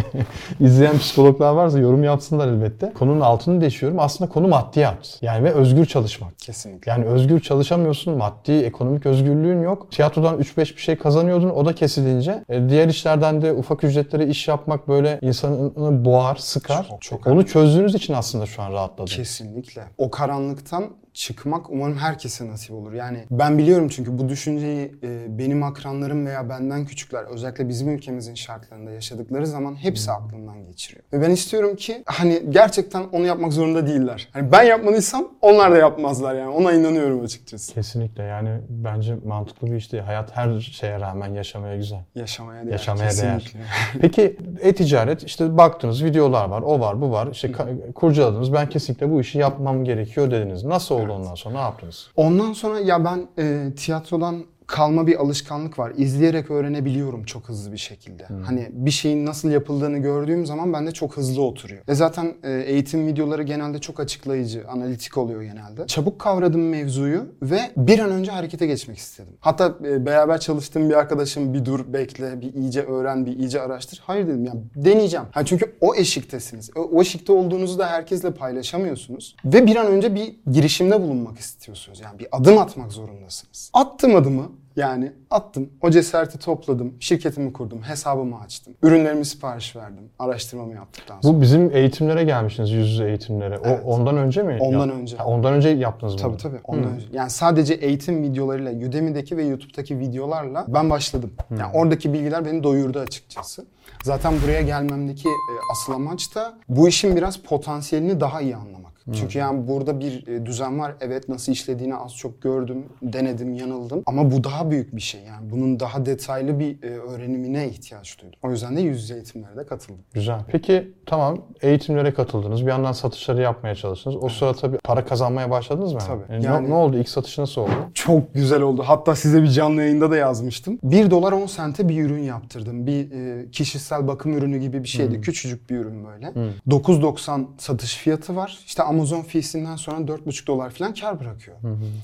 izleyen 0.60 0.98
psikologlar 0.98 1.52
varsa 1.52 1.78
yorum 1.78 2.04
yapsınlar 2.04 2.48
elbette. 2.48 2.92
Konunun 2.92 3.20
altını 3.20 3.60
deşiyorum. 3.60 3.98
Aslında 4.00 4.30
konu 4.30 4.48
maddiyat. 4.48 5.18
Yani 5.22 5.44
ve 5.44 5.52
özgür 5.52 5.86
çalışmak. 5.86 6.38
kesinlikle. 6.38 6.90
Yani 6.90 7.04
özgür 7.04 7.40
çalışamıyorsun, 7.40 8.14
maddi, 8.14 8.52
ekonomik 8.52 9.06
özgürlüğün 9.06 9.62
yok. 9.62 9.90
Tiyatrodan 9.90 10.38
3-5 10.38 10.76
bir 10.76 10.80
şey 10.80 10.96
kazanıyordun, 10.96 11.50
o 11.50 11.64
da 11.64 11.74
kesilince. 11.74 12.44
e, 12.48 12.68
diğer 12.68 12.88
işlerden 12.88 13.42
de 13.42 13.52
ufak 13.52 13.84
ücretlere 13.84 14.26
iş 14.26 14.48
yapmak 14.48 14.88
böyle 14.88 15.18
insanı 15.22 16.04
boğar, 16.04 16.36
sıkar. 16.36 16.86
Çok, 16.88 17.02
çok 17.02 17.26
Onu 17.26 17.46
çözdüğünüz 17.46 17.94
için 17.94 18.14
aslında 18.14 18.46
şu 18.46 18.62
an 18.62 18.72
rahatladım. 18.72 19.16
Kesinlikle. 19.16 19.82
O 19.98 20.10
karanlıktan 20.38 20.96
çıkmak 21.18 21.70
umarım 21.70 21.96
herkese 21.96 22.48
nasip 22.48 22.72
olur. 22.74 22.92
Yani 22.92 23.24
ben 23.30 23.58
biliyorum 23.58 23.88
çünkü 23.88 24.18
bu 24.18 24.28
düşünceyi 24.28 24.94
e, 25.02 25.38
benim 25.38 25.62
akranlarım 25.62 26.26
veya 26.26 26.48
benden 26.48 26.86
küçükler 26.86 27.24
özellikle 27.24 27.68
bizim 27.68 27.88
ülkemizin 27.88 28.34
şartlarında 28.34 28.90
yaşadıkları 28.90 29.46
zaman 29.46 29.74
hepsi 29.74 30.12
aklından 30.12 30.64
geçiriyor. 30.64 31.04
Ve 31.12 31.22
ben 31.22 31.30
istiyorum 31.30 31.76
ki 31.76 32.02
hani 32.06 32.42
gerçekten 32.50 33.04
onu 33.12 33.26
yapmak 33.26 33.52
zorunda 33.52 33.86
değiller. 33.86 34.28
Hani 34.32 34.52
ben 34.52 34.62
yapmadıysam 34.62 35.28
onlar 35.40 35.72
da 35.72 35.76
yapmazlar 35.76 36.34
yani. 36.34 36.48
Ona 36.48 36.72
inanıyorum 36.72 37.24
açıkçası. 37.24 37.74
Kesinlikle 37.74 38.22
yani 38.22 38.50
bence 38.68 39.16
mantıklı 39.26 39.66
bir 39.66 39.76
iş 39.76 39.92
değil. 39.92 40.02
Hayat 40.02 40.36
her 40.36 40.60
şeye 40.60 41.00
rağmen 41.00 41.34
yaşamaya 41.34 41.76
güzel. 41.76 42.00
Yaşamaya 42.14 42.62
değer. 42.62 42.72
Yaşamaya 42.72 43.10
değer. 43.10 43.38
kesinlikle. 43.38 43.60
Peki 44.00 44.36
e-ticaret 44.60 45.22
işte 45.22 45.58
baktınız 45.58 46.04
videolar 46.04 46.48
var, 46.48 46.62
o 46.62 46.80
var, 46.80 47.00
bu 47.00 47.12
var. 47.12 47.28
İşte 47.32 47.48
ka- 47.48 47.92
kurcaladınız. 47.92 48.52
Ben 48.52 48.68
kesinlikle 48.68 49.10
bu 49.10 49.20
işi 49.20 49.38
yapmam 49.38 49.84
gerekiyor 49.84 50.30
dediniz. 50.30 50.64
Nasıl 50.64 50.94
oldu 50.94 51.07
ondan 51.08 51.34
sonra? 51.34 51.54
Ne 51.54 51.60
yaptınız? 51.60 52.10
Ondan 52.16 52.52
sonra 52.52 52.80
ya 52.80 53.04
ben 53.04 53.28
e, 53.38 53.74
tiyatrodan 53.76 54.44
kalma 54.68 55.06
bir 55.06 55.16
alışkanlık 55.16 55.78
var. 55.78 55.92
İzleyerek 55.96 56.50
öğrenebiliyorum 56.50 57.24
çok 57.24 57.48
hızlı 57.48 57.72
bir 57.72 57.78
şekilde. 57.78 58.26
Hani 58.44 58.68
bir 58.72 58.90
şeyin 58.90 59.26
nasıl 59.26 59.50
yapıldığını 59.50 59.98
gördüğüm 59.98 60.46
zaman 60.46 60.72
bende 60.72 60.92
çok 60.92 61.16
hızlı 61.16 61.42
oturuyor. 61.42 61.82
Ve 61.88 61.94
zaten 61.94 62.34
e, 62.42 62.52
eğitim 62.52 63.06
videoları 63.06 63.42
genelde 63.42 63.78
çok 63.78 64.00
açıklayıcı, 64.00 64.68
analitik 64.68 65.18
oluyor 65.18 65.42
genelde. 65.42 65.86
Çabuk 65.86 66.18
kavradım 66.18 66.68
mevzuyu 66.68 67.26
ve 67.42 67.60
bir 67.76 67.98
an 67.98 68.10
önce 68.10 68.30
harekete 68.30 68.66
geçmek 68.66 68.98
istedim. 68.98 69.34
Hatta 69.40 69.74
e, 69.84 70.06
beraber 70.06 70.40
çalıştığım 70.40 70.90
bir 70.90 70.94
arkadaşım 70.94 71.54
bir 71.54 71.64
dur 71.64 71.92
bekle, 71.92 72.40
bir 72.40 72.54
iyice 72.54 72.82
öğren, 72.82 73.26
bir 73.26 73.38
iyice 73.38 73.60
araştır. 73.60 74.02
Hayır 74.06 74.26
dedim 74.26 74.44
ya 74.44 74.52
deneyeceğim. 74.76 75.26
Ha, 75.30 75.44
çünkü 75.44 75.76
o 75.80 75.94
eşiktesiniz. 75.94 76.70
O, 76.76 76.80
o 76.80 77.00
eşikte 77.00 77.32
olduğunuzu 77.32 77.78
da 77.78 77.88
herkesle 77.88 78.30
paylaşamıyorsunuz. 78.30 79.36
Ve 79.44 79.66
bir 79.66 79.76
an 79.76 79.86
önce 79.86 80.14
bir 80.14 80.36
girişimde 80.52 81.02
bulunmak 81.02 81.38
istiyorsunuz. 81.38 82.00
Yani 82.00 82.18
bir 82.18 82.28
adım 82.32 82.58
atmak 82.58 82.92
zorundasınız. 82.92 83.70
Attım 83.74 84.16
adımı. 84.16 84.57
Yani 84.78 85.12
attım. 85.30 85.70
O 85.82 85.90
cesareti 85.90 86.38
topladım. 86.38 86.94
Şirketimi 87.00 87.52
kurdum. 87.52 87.82
Hesabımı 87.82 88.40
açtım. 88.40 88.74
Ürünlerimi 88.82 89.24
sipariş 89.24 89.76
verdim. 89.76 90.10
Araştırmamı 90.18 90.74
yaptıktan 90.74 91.20
sonra. 91.20 91.36
Bu 91.36 91.40
bizim 91.40 91.76
eğitimlere 91.76 92.24
gelmişsiniz, 92.24 92.70
yüz 92.70 92.90
yüze 92.90 93.08
eğitimlere. 93.08 93.58
O 93.58 93.62
Evet. 93.64 93.80
ondan 93.84 94.16
önce 94.16 94.42
mi? 94.42 94.58
Ondan 94.60 94.90
önce. 94.90 95.16
Ha, 95.16 95.24
ondan 95.24 95.54
önce 95.54 95.68
yaptınız 95.68 96.12
bunu. 96.12 96.22
Tabii 96.22 96.36
tabii. 96.36 96.60
Ondan 96.64 96.90
önce. 96.92 97.06
Yani 97.12 97.30
sadece 97.30 97.74
eğitim 97.74 98.22
videolarıyla, 98.22 98.88
Udemy'deki 98.88 99.36
ve 99.36 99.44
YouTube'daki 99.44 99.98
videolarla 99.98 100.64
ben 100.68 100.90
başladım. 100.90 101.30
Yani 101.50 101.70
oradaki 101.74 102.12
bilgiler 102.12 102.44
beni 102.44 102.62
doyurdu 102.62 102.98
açıkçası. 102.98 103.66
Zaten 104.04 104.34
buraya 104.44 104.62
gelmemdeki 104.62 105.28
e, 105.28 105.54
asıl 105.72 105.92
amaç 105.92 106.34
da 106.34 106.54
bu 106.68 106.88
işin 106.88 107.16
biraz 107.16 107.36
potansiyelini 107.36 108.20
daha 108.20 108.40
iyi 108.40 108.56
anlamak. 108.56 108.92
Çünkü 109.12 109.38
yani 109.38 109.68
burada 109.68 110.00
bir 110.00 110.26
e, 110.26 110.46
düzen 110.46 110.78
var. 110.78 110.94
Evet 111.00 111.28
nasıl 111.28 111.52
işlediğini 111.52 111.96
az 111.96 112.16
çok 112.16 112.42
gördüm, 112.42 112.84
denedim, 113.02 113.54
yanıldım. 113.54 114.02
Ama 114.06 114.30
bu 114.30 114.44
daha 114.44 114.70
büyük 114.70 114.96
bir 114.96 115.00
şey. 115.00 115.20
Yani 115.22 115.50
bunun 115.50 115.80
daha 115.80 116.06
detaylı 116.06 116.58
bir 116.58 116.82
e, 116.82 116.86
öğrenimine 116.98 117.68
ihtiyaç 117.68 118.18
duydum. 118.22 118.38
O 118.42 118.50
yüzden 118.50 118.76
de 118.76 118.80
yüz 118.80 119.02
yüze 119.02 119.14
eğitimlere 119.14 119.56
de 119.56 119.66
katıldım. 119.66 120.00
Güzel. 120.14 120.40
Peki 120.48 120.92
tamam 121.06 121.38
eğitimlere 121.62 122.14
katıldınız. 122.14 122.62
Bir 122.62 122.70
yandan 122.70 122.92
satışları 122.92 123.42
yapmaya 123.42 123.74
çalıştınız. 123.74 124.16
O 124.22 124.28
sırada 124.28 124.54
tabii 124.54 124.78
para 124.84 125.04
kazanmaya 125.04 125.50
başladınız 125.50 125.92
mı? 125.92 126.00
Tabii. 126.06 126.22
Yani 126.32 126.42
ne- 126.42 126.46
Yani- 126.46 126.70
ne, 126.70 126.74
oldu? 126.74 126.96
İlk 126.98 127.08
satış 127.08 127.38
nasıl 127.38 127.60
oldu? 127.60 127.70
Çok 127.94 128.34
güzel 128.34 128.62
oldu. 128.62 128.82
Hatta 128.86 129.14
size 129.14 129.42
bir 129.42 129.48
canlı 129.48 129.82
yayında 129.82 130.10
da 130.10 130.16
yazmıştım. 130.16 130.78
1 130.82 131.10
dolar 131.10 131.32
10 131.32 131.46
sente 131.46 131.88
bir 131.88 132.04
ürün 132.04 132.22
yaptırdım. 132.22 132.86
Bir 132.86 133.10
e, 133.12 133.50
kişisel 133.50 134.08
bakım 134.08 134.32
ürünü 134.38 134.58
gibi 134.58 134.82
bir 134.82 134.88
şeydi. 134.88 135.20
Küçücük 135.20 135.70
bir 135.70 135.76
ürün 135.76 136.04
böyle. 136.04 136.32
9.90 136.68 137.46
satış 137.58 137.96
fiyatı 137.96 138.36
var. 138.36 138.58
İşte 138.66 138.82
Amazon 138.98 139.22
feesinden 139.22 139.76
sonra 139.76 139.98
4.5 139.98 140.46
dolar 140.46 140.70
falan 140.70 140.94
kar 140.94 141.20
bırakıyor. 141.20 141.56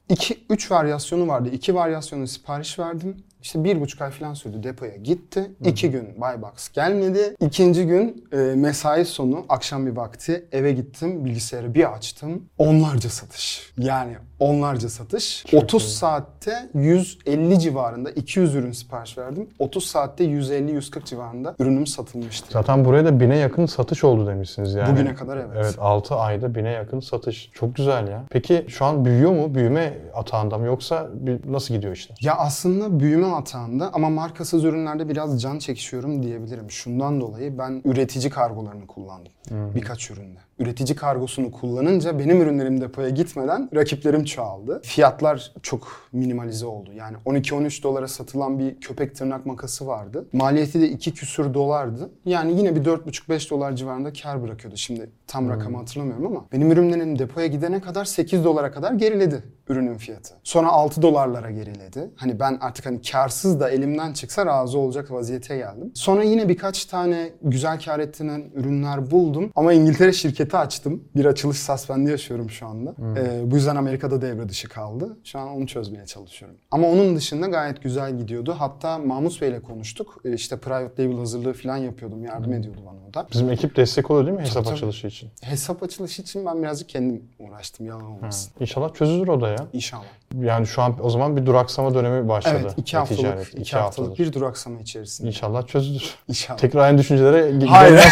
2 0.08 0.38
3 0.50 0.70
varyasyonu 0.70 1.28
vardı. 1.28 1.48
2 1.52 1.74
varyasyonu 1.74 2.26
sipariş 2.26 2.78
verdim. 2.78 3.16
İşte 3.44 3.64
bir 3.64 3.80
buçuk 3.80 4.02
ay 4.02 4.10
falan 4.10 4.34
sürdü 4.34 4.62
depoya 4.62 4.96
gitti. 4.96 5.50
İki 5.64 5.90
gün 5.90 6.20
buy 6.20 6.42
box 6.42 6.68
gelmedi. 6.72 7.36
İkinci 7.40 7.86
gün 7.86 8.24
e, 8.32 8.36
mesai 8.36 9.04
sonu 9.04 9.44
akşam 9.48 9.86
bir 9.86 9.96
vakti 9.96 10.48
eve 10.52 10.72
gittim 10.72 11.24
bilgisayarı 11.24 11.74
bir 11.74 11.92
açtım. 11.94 12.42
Onlarca 12.58 13.10
satış. 13.10 13.72
Yani 13.78 14.16
onlarca 14.38 14.88
satış. 14.88 15.44
30 15.52 15.94
saatte 15.94 16.70
150 16.74 17.60
civarında 17.60 18.10
200 18.10 18.54
ürün 18.54 18.72
sipariş 18.72 19.18
verdim. 19.18 19.48
30 19.58 19.86
saatte 19.86 20.24
150-140 20.24 21.04
civarında 21.04 21.54
ürünüm 21.58 21.86
satılmıştı. 21.86 22.46
Zaten 22.50 22.84
buraya 22.84 23.04
da 23.04 23.20
bine 23.20 23.36
yakın 23.36 23.66
satış 23.66 24.04
oldu 24.04 24.26
demişsiniz 24.26 24.74
yani. 24.74 24.92
Bugüne 24.92 25.14
kadar 25.14 25.36
evet. 25.36 25.56
Evet 25.56 25.76
6 25.78 26.14
ayda 26.14 26.54
bine 26.54 26.70
yakın 26.70 27.00
satış. 27.00 27.50
Çok 27.54 27.76
güzel 27.76 28.08
ya. 28.08 28.24
Peki 28.30 28.64
şu 28.68 28.84
an 28.84 29.04
büyüyor 29.04 29.32
mu? 29.32 29.54
Büyüme 29.54 29.98
atağında 30.14 30.58
mı 30.58 30.66
yoksa 30.66 31.08
nasıl 31.46 31.74
gidiyor 31.74 31.92
işler? 31.92 32.16
Ya 32.20 32.34
aslında 32.36 33.00
büyüme 33.00 33.33
atağında 33.34 33.90
ama 33.92 34.10
markasız 34.10 34.64
ürünlerde 34.64 35.08
biraz 35.08 35.42
can 35.42 35.58
çekişiyorum 35.58 36.22
diyebilirim. 36.22 36.70
Şundan 36.70 37.20
dolayı 37.20 37.58
ben 37.58 37.82
üretici 37.84 38.30
kargolarını 38.30 38.86
kullandım 38.86 39.32
birkaç 39.50 40.10
üründe. 40.10 40.38
Üretici 40.58 40.96
kargosunu 40.96 41.52
kullanınca 41.52 42.18
benim 42.18 42.42
ürünlerim 42.42 42.80
depoya 42.80 43.08
gitmeden 43.08 43.70
rakiplerim 43.74 44.24
çoğaldı. 44.24 44.80
Fiyatlar 44.84 45.52
çok 45.62 46.08
minimalize 46.12 46.66
oldu. 46.66 46.90
Yani 46.92 47.16
12-13 47.26 47.82
dolara 47.82 48.08
satılan 48.08 48.58
bir 48.58 48.80
köpek 48.80 49.16
tırnak 49.16 49.46
makası 49.46 49.86
vardı. 49.86 50.26
Maliyeti 50.32 50.80
de 50.80 50.88
2 50.88 51.14
küsür 51.14 51.54
dolardı. 51.54 52.10
Yani 52.24 52.58
yine 52.58 52.76
bir 52.76 52.84
4,5-5 52.84 53.50
dolar 53.50 53.76
civarında 53.76 54.12
kar 54.12 54.42
bırakıyordu. 54.42 54.76
Şimdi 54.76 55.10
tam 55.26 55.48
rakamı 55.48 55.76
hatırlamıyorum 55.76 56.26
ama 56.26 56.44
benim 56.52 56.72
ürünlerim 56.72 57.18
depoya 57.18 57.46
gidene 57.46 57.80
kadar 57.80 58.04
8 58.04 58.44
dolara 58.44 58.72
kadar 58.72 58.92
geriledi 58.92 59.42
ürünün 59.68 59.96
fiyatı. 59.96 60.34
Sonra 60.42 60.68
6 60.68 61.02
dolarlara 61.02 61.50
geriledi. 61.50 62.10
Hani 62.16 62.40
ben 62.40 62.58
artık 62.60 62.86
hani 62.86 63.02
karsız 63.02 63.60
da 63.60 63.70
elimden 63.70 64.12
çıksa 64.12 64.46
razı 64.46 64.78
olacak 64.78 65.10
vaziyete 65.10 65.56
geldim. 65.56 65.90
Sonra 65.94 66.22
yine 66.22 66.48
birkaç 66.48 66.84
tane 66.84 67.30
güzel 67.42 67.80
kar 67.80 67.98
ettiren 67.98 68.44
ürünler 68.54 69.10
buldum. 69.10 69.50
Ama 69.54 69.72
İngiltere 69.72 70.12
şirketi 70.12 70.43
açtım. 70.52 71.04
Bir 71.16 71.24
açılış 71.24 71.58
suspendi 71.58 72.10
yaşıyorum 72.10 72.50
şu 72.50 72.66
anda. 72.66 72.94
Ee, 73.16 73.50
bu 73.50 73.56
yüzden 73.56 73.76
Amerika'da 73.76 74.22
devre 74.22 74.48
dışı 74.48 74.68
kaldı. 74.68 75.16
Şu 75.24 75.38
an 75.38 75.48
onu 75.48 75.66
çözmeye 75.66 76.06
çalışıyorum. 76.06 76.56
Ama 76.70 76.88
onun 76.88 77.16
dışında 77.16 77.46
gayet 77.46 77.82
güzel 77.82 78.18
gidiyordu. 78.18 78.54
Hatta 78.58 78.98
Mahmut 78.98 79.42
Bey'le 79.42 79.60
konuştuk. 79.60 80.20
Ee, 80.24 80.34
işte 80.34 80.56
private 80.56 81.04
label 81.04 81.16
hazırlığı 81.16 81.52
falan 81.52 81.76
yapıyordum. 81.76 82.24
Yardım 82.24 82.52
ediyordu 82.52 82.80
bana 82.86 82.98
o 83.10 83.14
da. 83.14 83.26
Bizim 83.32 83.50
ekip 83.50 83.76
destek 83.76 84.10
oluyor 84.10 84.26
değil 84.26 84.36
mi 84.38 84.42
hesap 84.42 84.64
tabii. 84.64 84.74
açılışı 84.74 85.06
için? 85.06 85.28
Hesap 85.42 85.82
açılışı 85.82 86.22
için 86.22 86.46
ben 86.46 86.62
birazcık 86.62 86.88
kendim 86.88 87.22
uğraştım. 87.38 87.86
Yalan 87.86 88.04
olmasın. 88.04 88.52
İnşallah 88.60 88.94
çözülür 88.94 89.28
o 89.28 89.40
da 89.40 89.48
ya. 89.48 89.66
İnşallah. 89.72 90.04
Yani 90.40 90.66
şu 90.66 90.82
an 90.82 90.94
o 91.02 91.10
zaman 91.10 91.36
bir 91.36 91.46
duraksama 91.46 91.94
dönemi 91.94 92.28
başladı. 92.28 92.58
Evet, 92.60 92.74
iki 92.76 92.96
haftalık, 92.96 93.48
iki, 93.48 93.58
iki 93.58 93.76
haftalık 93.76 94.10
haftadır. 94.10 94.28
bir 94.28 94.32
duraksama 94.32 94.80
içerisinde. 94.80 95.28
İnşallah 95.28 95.66
çözülür. 95.66 96.14
İnşallah. 96.28 96.58
Tekrar 96.58 96.80
aynı 96.80 96.98
düşüncelere 96.98 97.66
Hayır. 97.66 97.94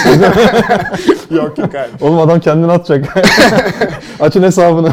yok 1.30 1.58
yok 1.58 1.74
hayır. 1.74 1.90
Oğlum 2.00 2.20
adam 2.20 2.40
kendini 2.40 2.72
atacak. 2.72 3.16
Açın 4.20 4.42
hesabını. 4.42 4.92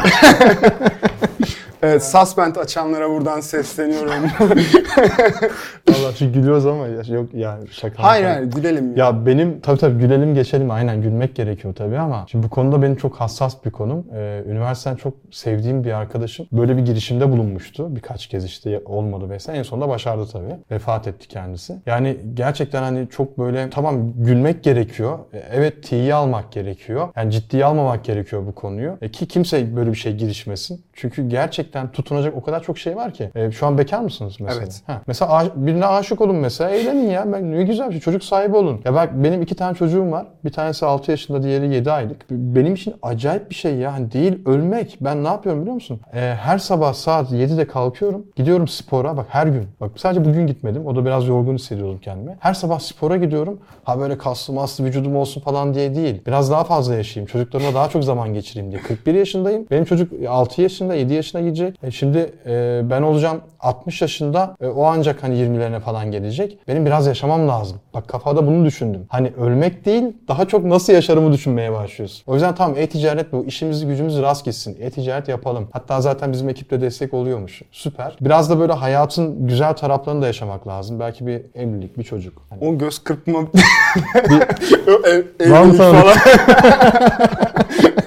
Evet, 1.82 2.04
suspend 2.04 2.56
açanlara 2.56 3.10
buradan 3.10 3.40
sesleniyorum. 3.40 4.10
Allah 5.88 6.12
çünkü 6.18 6.32
gülüyoruz 6.40 6.66
ama 6.66 6.86
ya, 6.86 7.02
yok 7.08 7.28
yani 7.34 7.68
şaka. 7.70 8.02
hayır 8.02 8.24
hayır 8.24 8.44
gülelim 8.44 8.96
ya. 8.96 9.04
Ya 9.04 9.26
benim 9.26 9.60
tabii 9.60 9.78
tabii 9.78 9.98
gülelim 9.98 10.34
geçelim 10.34 10.70
aynen 10.70 11.02
gülmek 11.02 11.36
gerekiyor 11.36 11.74
tabii 11.74 11.98
ama 11.98 12.24
şimdi 12.30 12.46
bu 12.46 12.50
konuda 12.50 12.82
benim 12.82 12.96
çok 12.96 13.16
hassas 13.16 13.64
bir 13.64 13.70
konum. 13.70 14.06
Ee, 14.14 14.42
üniversiteden 14.46 14.96
çok 14.96 15.14
sevdiğim 15.30 15.84
bir 15.84 15.92
arkadaşım 15.92 16.46
böyle 16.52 16.76
bir 16.76 16.82
girişimde 16.82 17.30
bulunmuştu. 17.32 17.96
Birkaç 17.96 18.26
kez 18.26 18.44
işte 18.44 18.82
olmadı 18.84 19.30
vesaire. 19.30 19.58
En 19.58 19.62
sonunda 19.62 19.88
başardı 19.88 20.26
tabii. 20.32 20.56
Vefat 20.70 21.06
etti 21.08 21.28
kendisi. 21.28 21.76
Yani 21.86 22.16
gerçekten 22.34 22.82
hani 22.82 23.08
çok 23.08 23.38
böyle 23.38 23.70
tamam 23.70 24.12
gülmek 24.16 24.64
gerekiyor. 24.64 25.18
E, 25.32 25.42
Evet 25.52 25.82
tiye 25.82 26.14
almak 26.14 26.52
gerekiyor. 26.52 27.08
Yani 27.16 27.30
ciddiye 27.30 27.64
almamak 27.64 28.04
gerekiyor 28.04 28.46
bu 28.46 28.54
konuyu. 28.54 28.98
E, 29.02 29.10
ki 29.10 29.28
kimse 29.28 29.76
böyle 29.76 29.90
bir 29.90 29.96
şey 29.96 30.16
girişmesin. 30.16 30.84
Çünkü 30.92 31.28
gerçekten 31.28 31.69
tutunacak 31.92 32.36
o 32.36 32.42
kadar 32.42 32.62
çok 32.62 32.78
şey 32.78 32.96
var 32.96 33.12
ki. 33.14 33.30
E, 33.34 33.50
şu 33.50 33.66
an 33.66 33.78
bekar 33.78 34.00
mısınız 34.00 34.36
mesela? 34.40 34.60
Evet. 34.62 34.82
Ha, 34.86 35.00
mesela 35.06 35.46
birine 35.54 35.86
aşık 35.86 36.20
olun 36.20 36.36
mesela. 36.36 36.70
Eğlenin 36.70 37.10
ya. 37.10 37.32
Ben, 37.32 37.52
ne 37.52 37.62
güzel 37.62 37.86
bir 37.86 37.92
şey. 37.92 38.00
Çocuk 38.00 38.24
sahibi 38.24 38.56
olun. 38.56 38.80
Ya 38.84 38.94
bak 38.94 39.10
benim 39.14 39.42
iki 39.42 39.54
tane 39.54 39.74
çocuğum 39.74 40.10
var. 40.10 40.26
Bir 40.44 40.52
tanesi 40.52 40.86
6 40.86 41.10
yaşında, 41.10 41.42
diğeri 41.42 41.74
7 41.74 41.90
aylık. 41.92 42.30
Benim 42.30 42.74
için 42.74 42.94
acayip 43.02 43.50
bir 43.50 43.54
şey 43.54 43.74
ya. 43.74 43.92
Hani 43.92 44.12
değil 44.12 44.38
ölmek. 44.46 44.98
Ben 45.00 45.24
ne 45.24 45.28
yapıyorum 45.28 45.60
biliyor 45.60 45.74
musun? 45.74 46.00
E, 46.14 46.20
her 46.20 46.58
sabah 46.58 46.92
saat 46.92 47.32
7'de 47.32 47.66
kalkıyorum. 47.66 48.26
Gidiyorum 48.36 48.68
spora. 48.68 49.16
Bak 49.16 49.26
her 49.28 49.46
gün. 49.46 49.66
Bak 49.80 49.90
sadece 49.96 50.24
bugün 50.24 50.46
gitmedim. 50.46 50.86
O 50.86 50.96
da 50.96 51.04
biraz 51.04 51.28
yorgun 51.28 51.54
hissediyordum 51.54 51.98
kendimi. 51.98 52.36
Her 52.40 52.54
sabah 52.54 52.78
spora 52.78 53.16
gidiyorum. 53.16 53.60
Ha 53.84 54.00
böyle 54.00 54.18
kaslı 54.18 54.54
maslı 54.54 54.84
vücudum 54.84 55.16
olsun 55.16 55.40
falan 55.40 55.74
diye 55.74 55.94
değil. 55.94 56.22
Biraz 56.26 56.50
daha 56.50 56.64
fazla 56.64 56.94
yaşayayım. 56.94 57.26
Çocuklarıma 57.26 57.74
daha 57.74 57.88
çok 57.88 58.04
zaman 58.04 58.34
geçireyim 58.34 58.72
diye. 58.72 58.82
41 58.82 59.14
yaşındayım. 59.14 59.66
Benim 59.70 59.84
çocuk 59.84 60.12
6 60.28 60.62
yaşında, 60.62 60.94
7 60.94 61.14
yaşına 61.14 61.40
gidecek. 61.40 61.59
E 61.82 61.90
şimdi 61.90 62.32
e, 62.46 62.80
ben 62.90 63.02
olacağım 63.02 63.40
60 63.60 64.02
yaşında. 64.02 64.56
E, 64.60 64.66
o 64.66 64.84
ancak 64.84 65.22
hani 65.22 65.34
20'lerine 65.34 65.80
falan 65.80 66.10
gelecek. 66.10 66.58
Benim 66.68 66.86
biraz 66.86 67.06
yaşamam 67.06 67.48
lazım. 67.48 67.76
Bak 67.94 68.08
kafada 68.08 68.46
bunu 68.46 68.64
düşündüm. 68.64 69.06
Hani 69.08 69.32
ölmek 69.40 69.84
değil, 69.84 70.04
daha 70.28 70.44
çok 70.48 70.64
nasıl 70.64 70.92
yaşarımı 70.92 71.32
düşünmeye 71.32 71.72
başlıyorsun. 71.72 72.22
O 72.26 72.34
yüzden 72.34 72.54
tamam 72.54 72.76
e-ticaret 72.78 73.32
bu. 73.32 73.44
İşimizi 73.44 73.86
gücümüzü 73.86 74.22
rast 74.22 74.44
gitsin. 74.44 74.76
E-ticaret 74.80 75.28
yapalım. 75.28 75.68
Hatta 75.72 76.00
zaten 76.00 76.32
bizim 76.32 76.48
ekiple 76.48 76.80
destek 76.80 77.14
oluyormuş. 77.14 77.62
Süper. 77.72 78.16
Biraz 78.20 78.50
da 78.50 78.58
böyle 78.60 78.72
hayatın 78.72 79.46
güzel 79.46 79.72
taraflarını 79.72 80.22
da 80.22 80.26
yaşamak 80.26 80.68
lazım. 80.68 81.00
Belki 81.00 81.26
bir 81.26 81.42
evlilik, 81.54 81.98
bir 81.98 82.04
çocuk. 82.04 82.42
Hani 82.50 82.64
O 82.68 82.78
göz 82.78 82.98
kırpma... 82.98 83.38
O 83.38 83.42
ev- 85.08 85.24
evlilik 85.40 85.76
falan. 85.76 86.16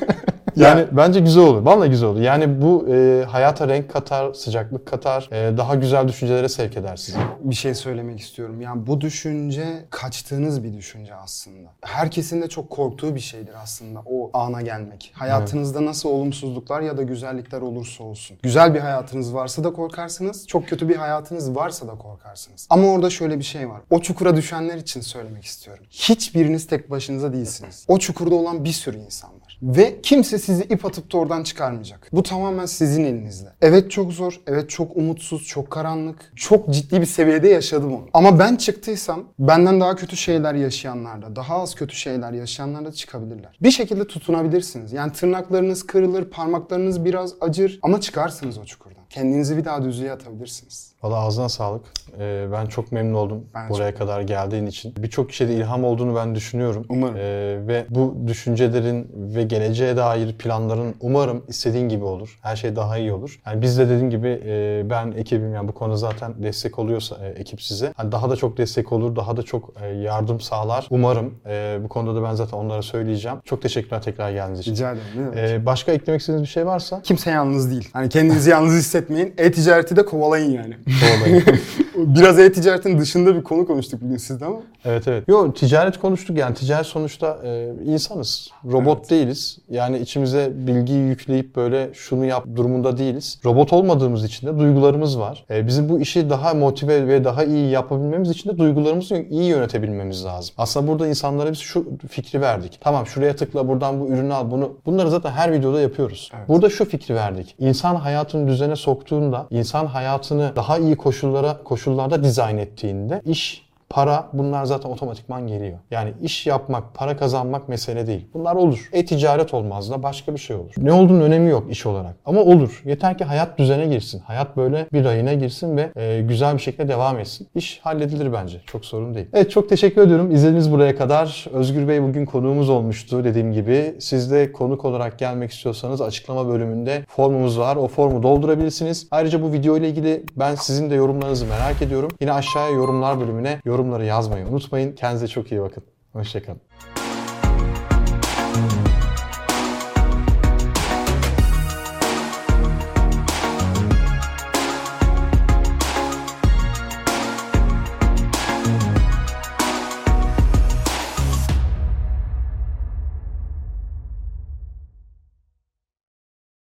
Yani 0.63 0.85
bence 0.91 1.19
güzel 1.19 1.43
olur. 1.43 1.65
Vallahi 1.65 1.89
güzel 1.89 2.09
olur. 2.09 2.21
Yani 2.21 2.61
bu 2.61 2.87
e, 2.89 3.23
hayata 3.23 3.67
renk 3.67 3.93
katar, 3.93 4.33
sıcaklık 4.33 4.85
katar, 4.87 5.29
e, 5.31 5.57
daha 5.57 5.75
güzel 5.75 6.07
düşüncelere 6.07 6.49
sevk 6.49 6.77
eder 6.77 6.95
sizi. 6.95 7.17
bir 7.39 7.55
şey 7.55 7.75
söylemek 7.75 8.19
istiyorum. 8.19 8.61
Yani 8.61 8.87
bu 8.87 9.01
düşünce 9.01 9.85
kaçtığınız 9.89 10.63
bir 10.63 10.73
düşünce 10.73 11.15
aslında. 11.15 11.69
Herkesin 11.81 12.41
de 12.41 12.49
çok 12.49 12.69
korktuğu 12.69 13.15
bir 13.15 13.19
şeydir 13.19 13.53
aslında 13.63 13.99
o 14.05 14.29
ana 14.33 14.61
gelmek. 14.61 15.11
Hayatınızda 15.15 15.85
nasıl 15.85 16.09
olumsuzluklar 16.09 16.81
ya 16.81 16.97
da 16.97 17.03
güzellikler 17.03 17.61
olursa 17.61 18.03
olsun. 18.03 18.37
Güzel 18.43 18.73
bir 18.73 18.79
hayatınız 18.79 19.33
varsa 19.33 19.63
da 19.63 19.73
korkarsınız. 19.73 20.47
Çok 20.47 20.67
kötü 20.67 20.89
bir 20.89 20.95
hayatınız 20.95 21.55
varsa 21.55 21.87
da 21.87 21.95
korkarsınız. 21.97 22.67
Ama 22.69 22.87
orada 22.87 23.09
şöyle 23.09 23.39
bir 23.39 23.43
şey 23.43 23.69
var. 23.69 23.81
O 23.89 24.01
çukura 24.01 24.35
düşenler 24.35 24.77
için 24.77 25.01
söylemek 25.01 25.45
istiyorum. 25.45 25.85
Hiçbiriniz 25.89 26.67
tek 26.67 26.91
başınıza 26.91 27.33
değilsiniz. 27.33 27.85
O 27.87 27.97
çukurda 27.99 28.35
olan 28.35 28.63
bir 28.65 28.71
sürü 28.71 28.97
insan 28.97 29.29
var. 29.29 29.42
Ve 29.63 30.01
kimse 30.01 30.37
sizi 30.37 30.63
ip 30.63 30.85
atıp 30.85 31.13
da 31.13 31.17
oradan 31.17 31.43
çıkarmayacak. 31.43 32.09
Bu 32.11 32.23
tamamen 32.23 32.65
sizin 32.65 33.03
elinizde. 33.03 33.49
Evet 33.61 33.91
çok 33.91 34.13
zor, 34.13 34.41
evet 34.47 34.69
çok 34.69 34.97
umutsuz, 34.97 35.43
çok 35.43 35.71
karanlık, 35.71 36.31
çok 36.35 36.69
ciddi 36.69 37.01
bir 37.01 37.05
seviyede 37.05 37.47
yaşadım 37.47 37.93
onu. 37.93 38.05
Ama 38.13 38.39
ben 38.39 38.55
çıktıysam 38.55 39.23
benden 39.39 39.81
daha 39.81 39.95
kötü 39.95 40.17
şeyler 40.17 40.53
yaşayanlar 40.53 41.21
da, 41.21 41.35
daha 41.35 41.61
az 41.61 41.75
kötü 41.75 41.95
şeyler 41.95 42.31
yaşayanlar 42.31 42.85
da 42.85 42.91
çıkabilirler. 42.91 43.57
Bir 43.61 43.71
şekilde 43.71 44.07
tutunabilirsiniz. 44.07 44.93
Yani 44.93 45.11
tırnaklarınız 45.11 45.83
kırılır, 45.83 46.25
parmaklarınız 46.25 47.05
biraz 47.05 47.33
acır 47.41 47.79
ama 47.81 48.01
çıkarsınız 48.01 48.57
o 48.57 48.65
çukurdan. 48.65 49.03
Kendinizi 49.09 49.57
bir 49.57 49.65
daha 49.65 49.83
düzlüğe 49.83 50.11
atabilirsiniz. 50.11 50.92
Valla 51.03 51.15
ağzına 51.15 51.49
sağlık. 51.49 51.85
E, 52.19 52.47
ben 52.51 52.65
çok 52.65 52.91
memnun 52.91 53.13
oldum 53.13 53.45
Ben 53.53 53.69
buraya 53.69 53.95
kadar 53.95 54.21
geldiğin 54.21 54.65
için. 54.65 54.93
Birçok 54.97 55.29
kişide 55.29 55.53
ilham 55.53 55.83
olduğunu 55.83 56.15
ben 56.15 56.35
düşünüyorum. 56.35 56.85
Umarım. 56.89 57.15
E, 57.17 57.21
ve 57.67 57.85
bu 57.89 58.15
düşüncelerin 58.27 59.11
ve 59.35 59.43
geleceğe 59.43 59.97
dair 59.97 60.33
planların 60.33 60.95
umarım 61.01 61.43
istediğin 61.47 61.89
gibi 61.89 62.03
olur. 62.03 62.39
Her 62.41 62.55
şey 62.55 62.75
daha 62.75 62.97
iyi 62.97 63.13
olur. 63.13 63.39
Yani 63.45 63.61
biz 63.61 63.77
de 63.77 63.89
dediğim 63.89 64.09
gibi 64.09 64.41
e, 64.45 64.81
ben 64.89 65.11
ekibim 65.11 65.53
yani 65.53 65.67
bu 65.67 65.71
konu 65.71 65.97
zaten 65.97 66.43
destek 66.43 66.79
oluyorsa 66.79 67.17
e, 67.25 67.29
ekip 67.29 67.61
size. 67.61 67.93
Hani 67.97 68.11
daha 68.11 68.29
da 68.29 68.35
çok 68.35 68.57
destek 68.57 68.91
olur, 68.91 69.15
daha 69.15 69.37
da 69.37 69.43
çok 69.43 69.73
e, 69.81 69.87
yardım 69.87 70.39
sağlar. 70.39 70.87
Umarım. 70.89 71.33
E, 71.45 71.79
bu 71.83 71.89
konuda 71.89 72.21
da 72.21 72.23
ben 72.23 72.33
zaten 72.33 72.57
onlara 72.57 72.81
söyleyeceğim. 72.81 73.37
Çok 73.45 73.61
teşekkürler 73.61 74.01
tekrar 74.01 74.31
geldiğiniz 74.31 74.59
için. 74.59 74.71
Rica 74.71 74.91
ederim. 74.91 75.37
E, 75.37 75.65
başka 75.65 75.91
eklemek 75.91 76.21
istediğiniz 76.21 76.47
bir 76.47 76.51
şey 76.51 76.65
varsa 76.65 77.01
Kimse 77.01 77.31
yalnız 77.31 77.71
değil. 77.71 77.89
Hani 77.93 78.09
kendinizi 78.09 78.49
yalnız 78.49 78.73
hissetmeyin. 78.73 79.33
E-ticareti 79.37 79.95
de 79.95 80.05
kovalayın 80.05 80.51
yani. 80.51 80.77
Kovalayın. 80.99 81.43
Biraz 81.95 82.39
e-ticaretin 82.39 82.99
dışında 82.99 83.35
bir 83.35 83.43
konu 83.43 83.67
konuştuk 83.67 84.01
bugün 84.01 84.17
sizde 84.17 84.45
ama. 84.45 84.57
Evet 84.85 85.07
evet. 85.07 85.27
Yo 85.27 85.53
ticaret 85.53 85.99
konuştuk 85.99 86.37
yani 86.37 86.55
ticaret 86.55 86.85
sonuçta 86.85 87.39
e, 87.43 87.73
insanız. 87.85 88.49
Robot 88.71 89.09
değiliz. 89.09 89.57
Yani 89.69 89.99
içimize 89.99 90.51
bilgiyi 90.55 91.07
yükleyip 91.07 91.55
böyle 91.55 91.89
şunu 91.93 92.25
yap 92.25 92.45
durumunda 92.55 92.97
değiliz. 92.97 93.39
Robot 93.45 93.73
olmadığımız 93.73 94.23
için 94.23 94.47
de 94.47 94.59
duygularımız 94.59 95.19
var. 95.19 95.45
E, 95.49 95.67
bizim 95.67 95.89
bu 95.89 95.99
işi 95.99 96.29
daha 96.29 96.53
motive 96.53 97.07
ve 97.07 97.23
daha 97.23 97.43
iyi 97.43 97.69
yapabilmemiz 97.69 98.29
için 98.29 98.49
de 98.49 98.57
duygularımızı 98.57 99.15
iyi 99.15 99.43
yönetebilmemiz 99.43 100.25
lazım. 100.25 100.55
Aslında 100.57 100.87
burada 100.87 101.07
insanlara 101.07 101.51
biz 101.51 101.59
şu 101.59 101.85
fikri 102.09 102.41
verdik. 102.41 102.79
Tamam 102.81 103.07
şuraya 103.07 103.35
tıkla 103.35 103.67
buradan 103.67 103.99
bu 103.99 104.07
ürünü 104.07 104.33
al 104.33 104.51
bunu. 104.51 104.77
Bunları 104.85 105.09
zaten 105.09 105.31
her 105.31 105.51
videoda 105.51 105.81
yapıyoruz. 105.81 106.31
Evet. 106.37 106.49
Burada 106.49 106.69
şu 106.69 106.85
fikri 106.85 107.15
verdik. 107.15 107.55
İnsan 107.59 107.95
hayatını 107.95 108.47
düzene 108.47 108.75
soktuğunda, 108.75 109.47
insan 109.49 109.85
hayatını 109.85 110.51
daha 110.55 110.77
iyi 110.77 110.95
koşullara 110.95 111.57
koşullarda 111.83 112.23
dizayn 112.23 112.57
ettiğinde 112.57 113.21
iş 113.25 113.62
para 113.93 114.29
bunlar 114.33 114.65
zaten 114.65 114.89
otomatikman 114.89 115.47
geliyor. 115.47 115.79
Yani 115.91 116.13
iş 116.21 116.47
yapmak, 116.47 116.93
para 116.93 117.17
kazanmak 117.17 117.69
mesele 117.69 118.07
değil. 118.07 118.27
Bunlar 118.33 118.55
olur. 118.55 118.89
E-ticaret 118.93 119.53
olmaz 119.53 119.91
da 119.91 120.03
başka 120.03 120.33
bir 120.33 120.37
şey 120.37 120.55
olur. 120.55 120.73
Ne 120.77 120.93
olduğunun 120.93 121.21
önemi 121.21 121.49
yok 121.49 121.71
iş 121.71 121.85
olarak. 121.85 122.15
Ama 122.25 122.41
olur. 122.41 122.81
Yeter 122.85 123.17
ki 123.17 123.23
hayat 123.23 123.57
düzene 123.57 123.87
girsin. 123.87 124.19
Hayat 124.19 124.57
böyle 124.57 124.87
bir 124.93 125.03
rayına 125.03 125.33
girsin 125.33 125.77
ve 125.77 125.89
e, 125.95 126.21
güzel 126.21 126.53
bir 126.53 126.61
şekilde 126.61 126.87
devam 126.87 127.19
etsin. 127.19 127.47
İş 127.55 127.79
halledilir 127.83 128.33
bence. 128.33 128.61
Çok 128.65 128.85
sorun 128.85 129.13
değil. 129.13 129.27
Evet 129.33 129.51
çok 129.51 129.69
teşekkür 129.69 130.01
ediyorum. 130.01 130.31
İzlediğiniz 130.31 130.71
buraya 130.71 130.95
kadar. 130.95 131.45
Özgür 131.53 131.87
Bey 131.87 132.03
bugün 132.03 132.25
konuğumuz 132.25 132.69
olmuştu 132.69 133.23
dediğim 133.23 133.53
gibi. 133.53 133.95
Siz 133.99 134.31
de 134.31 134.51
konuk 134.51 134.85
olarak 134.85 135.19
gelmek 135.19 135.51
istiyorsanız 135.51 136.01
açıklama 136.01 136.47
bölümünde 136.47 137.05
formumuz 137.07 137.59
var. 137.59 137.75
O 137.75 137.87
formu 137.87 138.23
doldurabilirsiniz. 138.23 139.07
Ayrıca 139.11 139.41
bu 139.41 139.53
video 139.53 139.77
ile 139.77 139.89
ilgili 139.89 140.23
ben 140.35 140.55
sizin 140.55 140.89
de 140.89 140.95
yorumlarınızı 140.95 141.45
merak 141.45 141.81
ediyorum. 141.81 142.11
Yine 142.21 142.33
aşağıya 142.33 142.75
yorumlar 142.75 143.19
bölümüne 143.19 143.59
yorumları 143.83 144.05
yazmayı 144.05 144.47
unutmayın. 144.47 144.95
Kendinize 144.95 145.27
çok 145.27 145.51
iyi 145.51 145.61
bakın. 145.61 145.83
Hoşçakalın. 146.13 146.61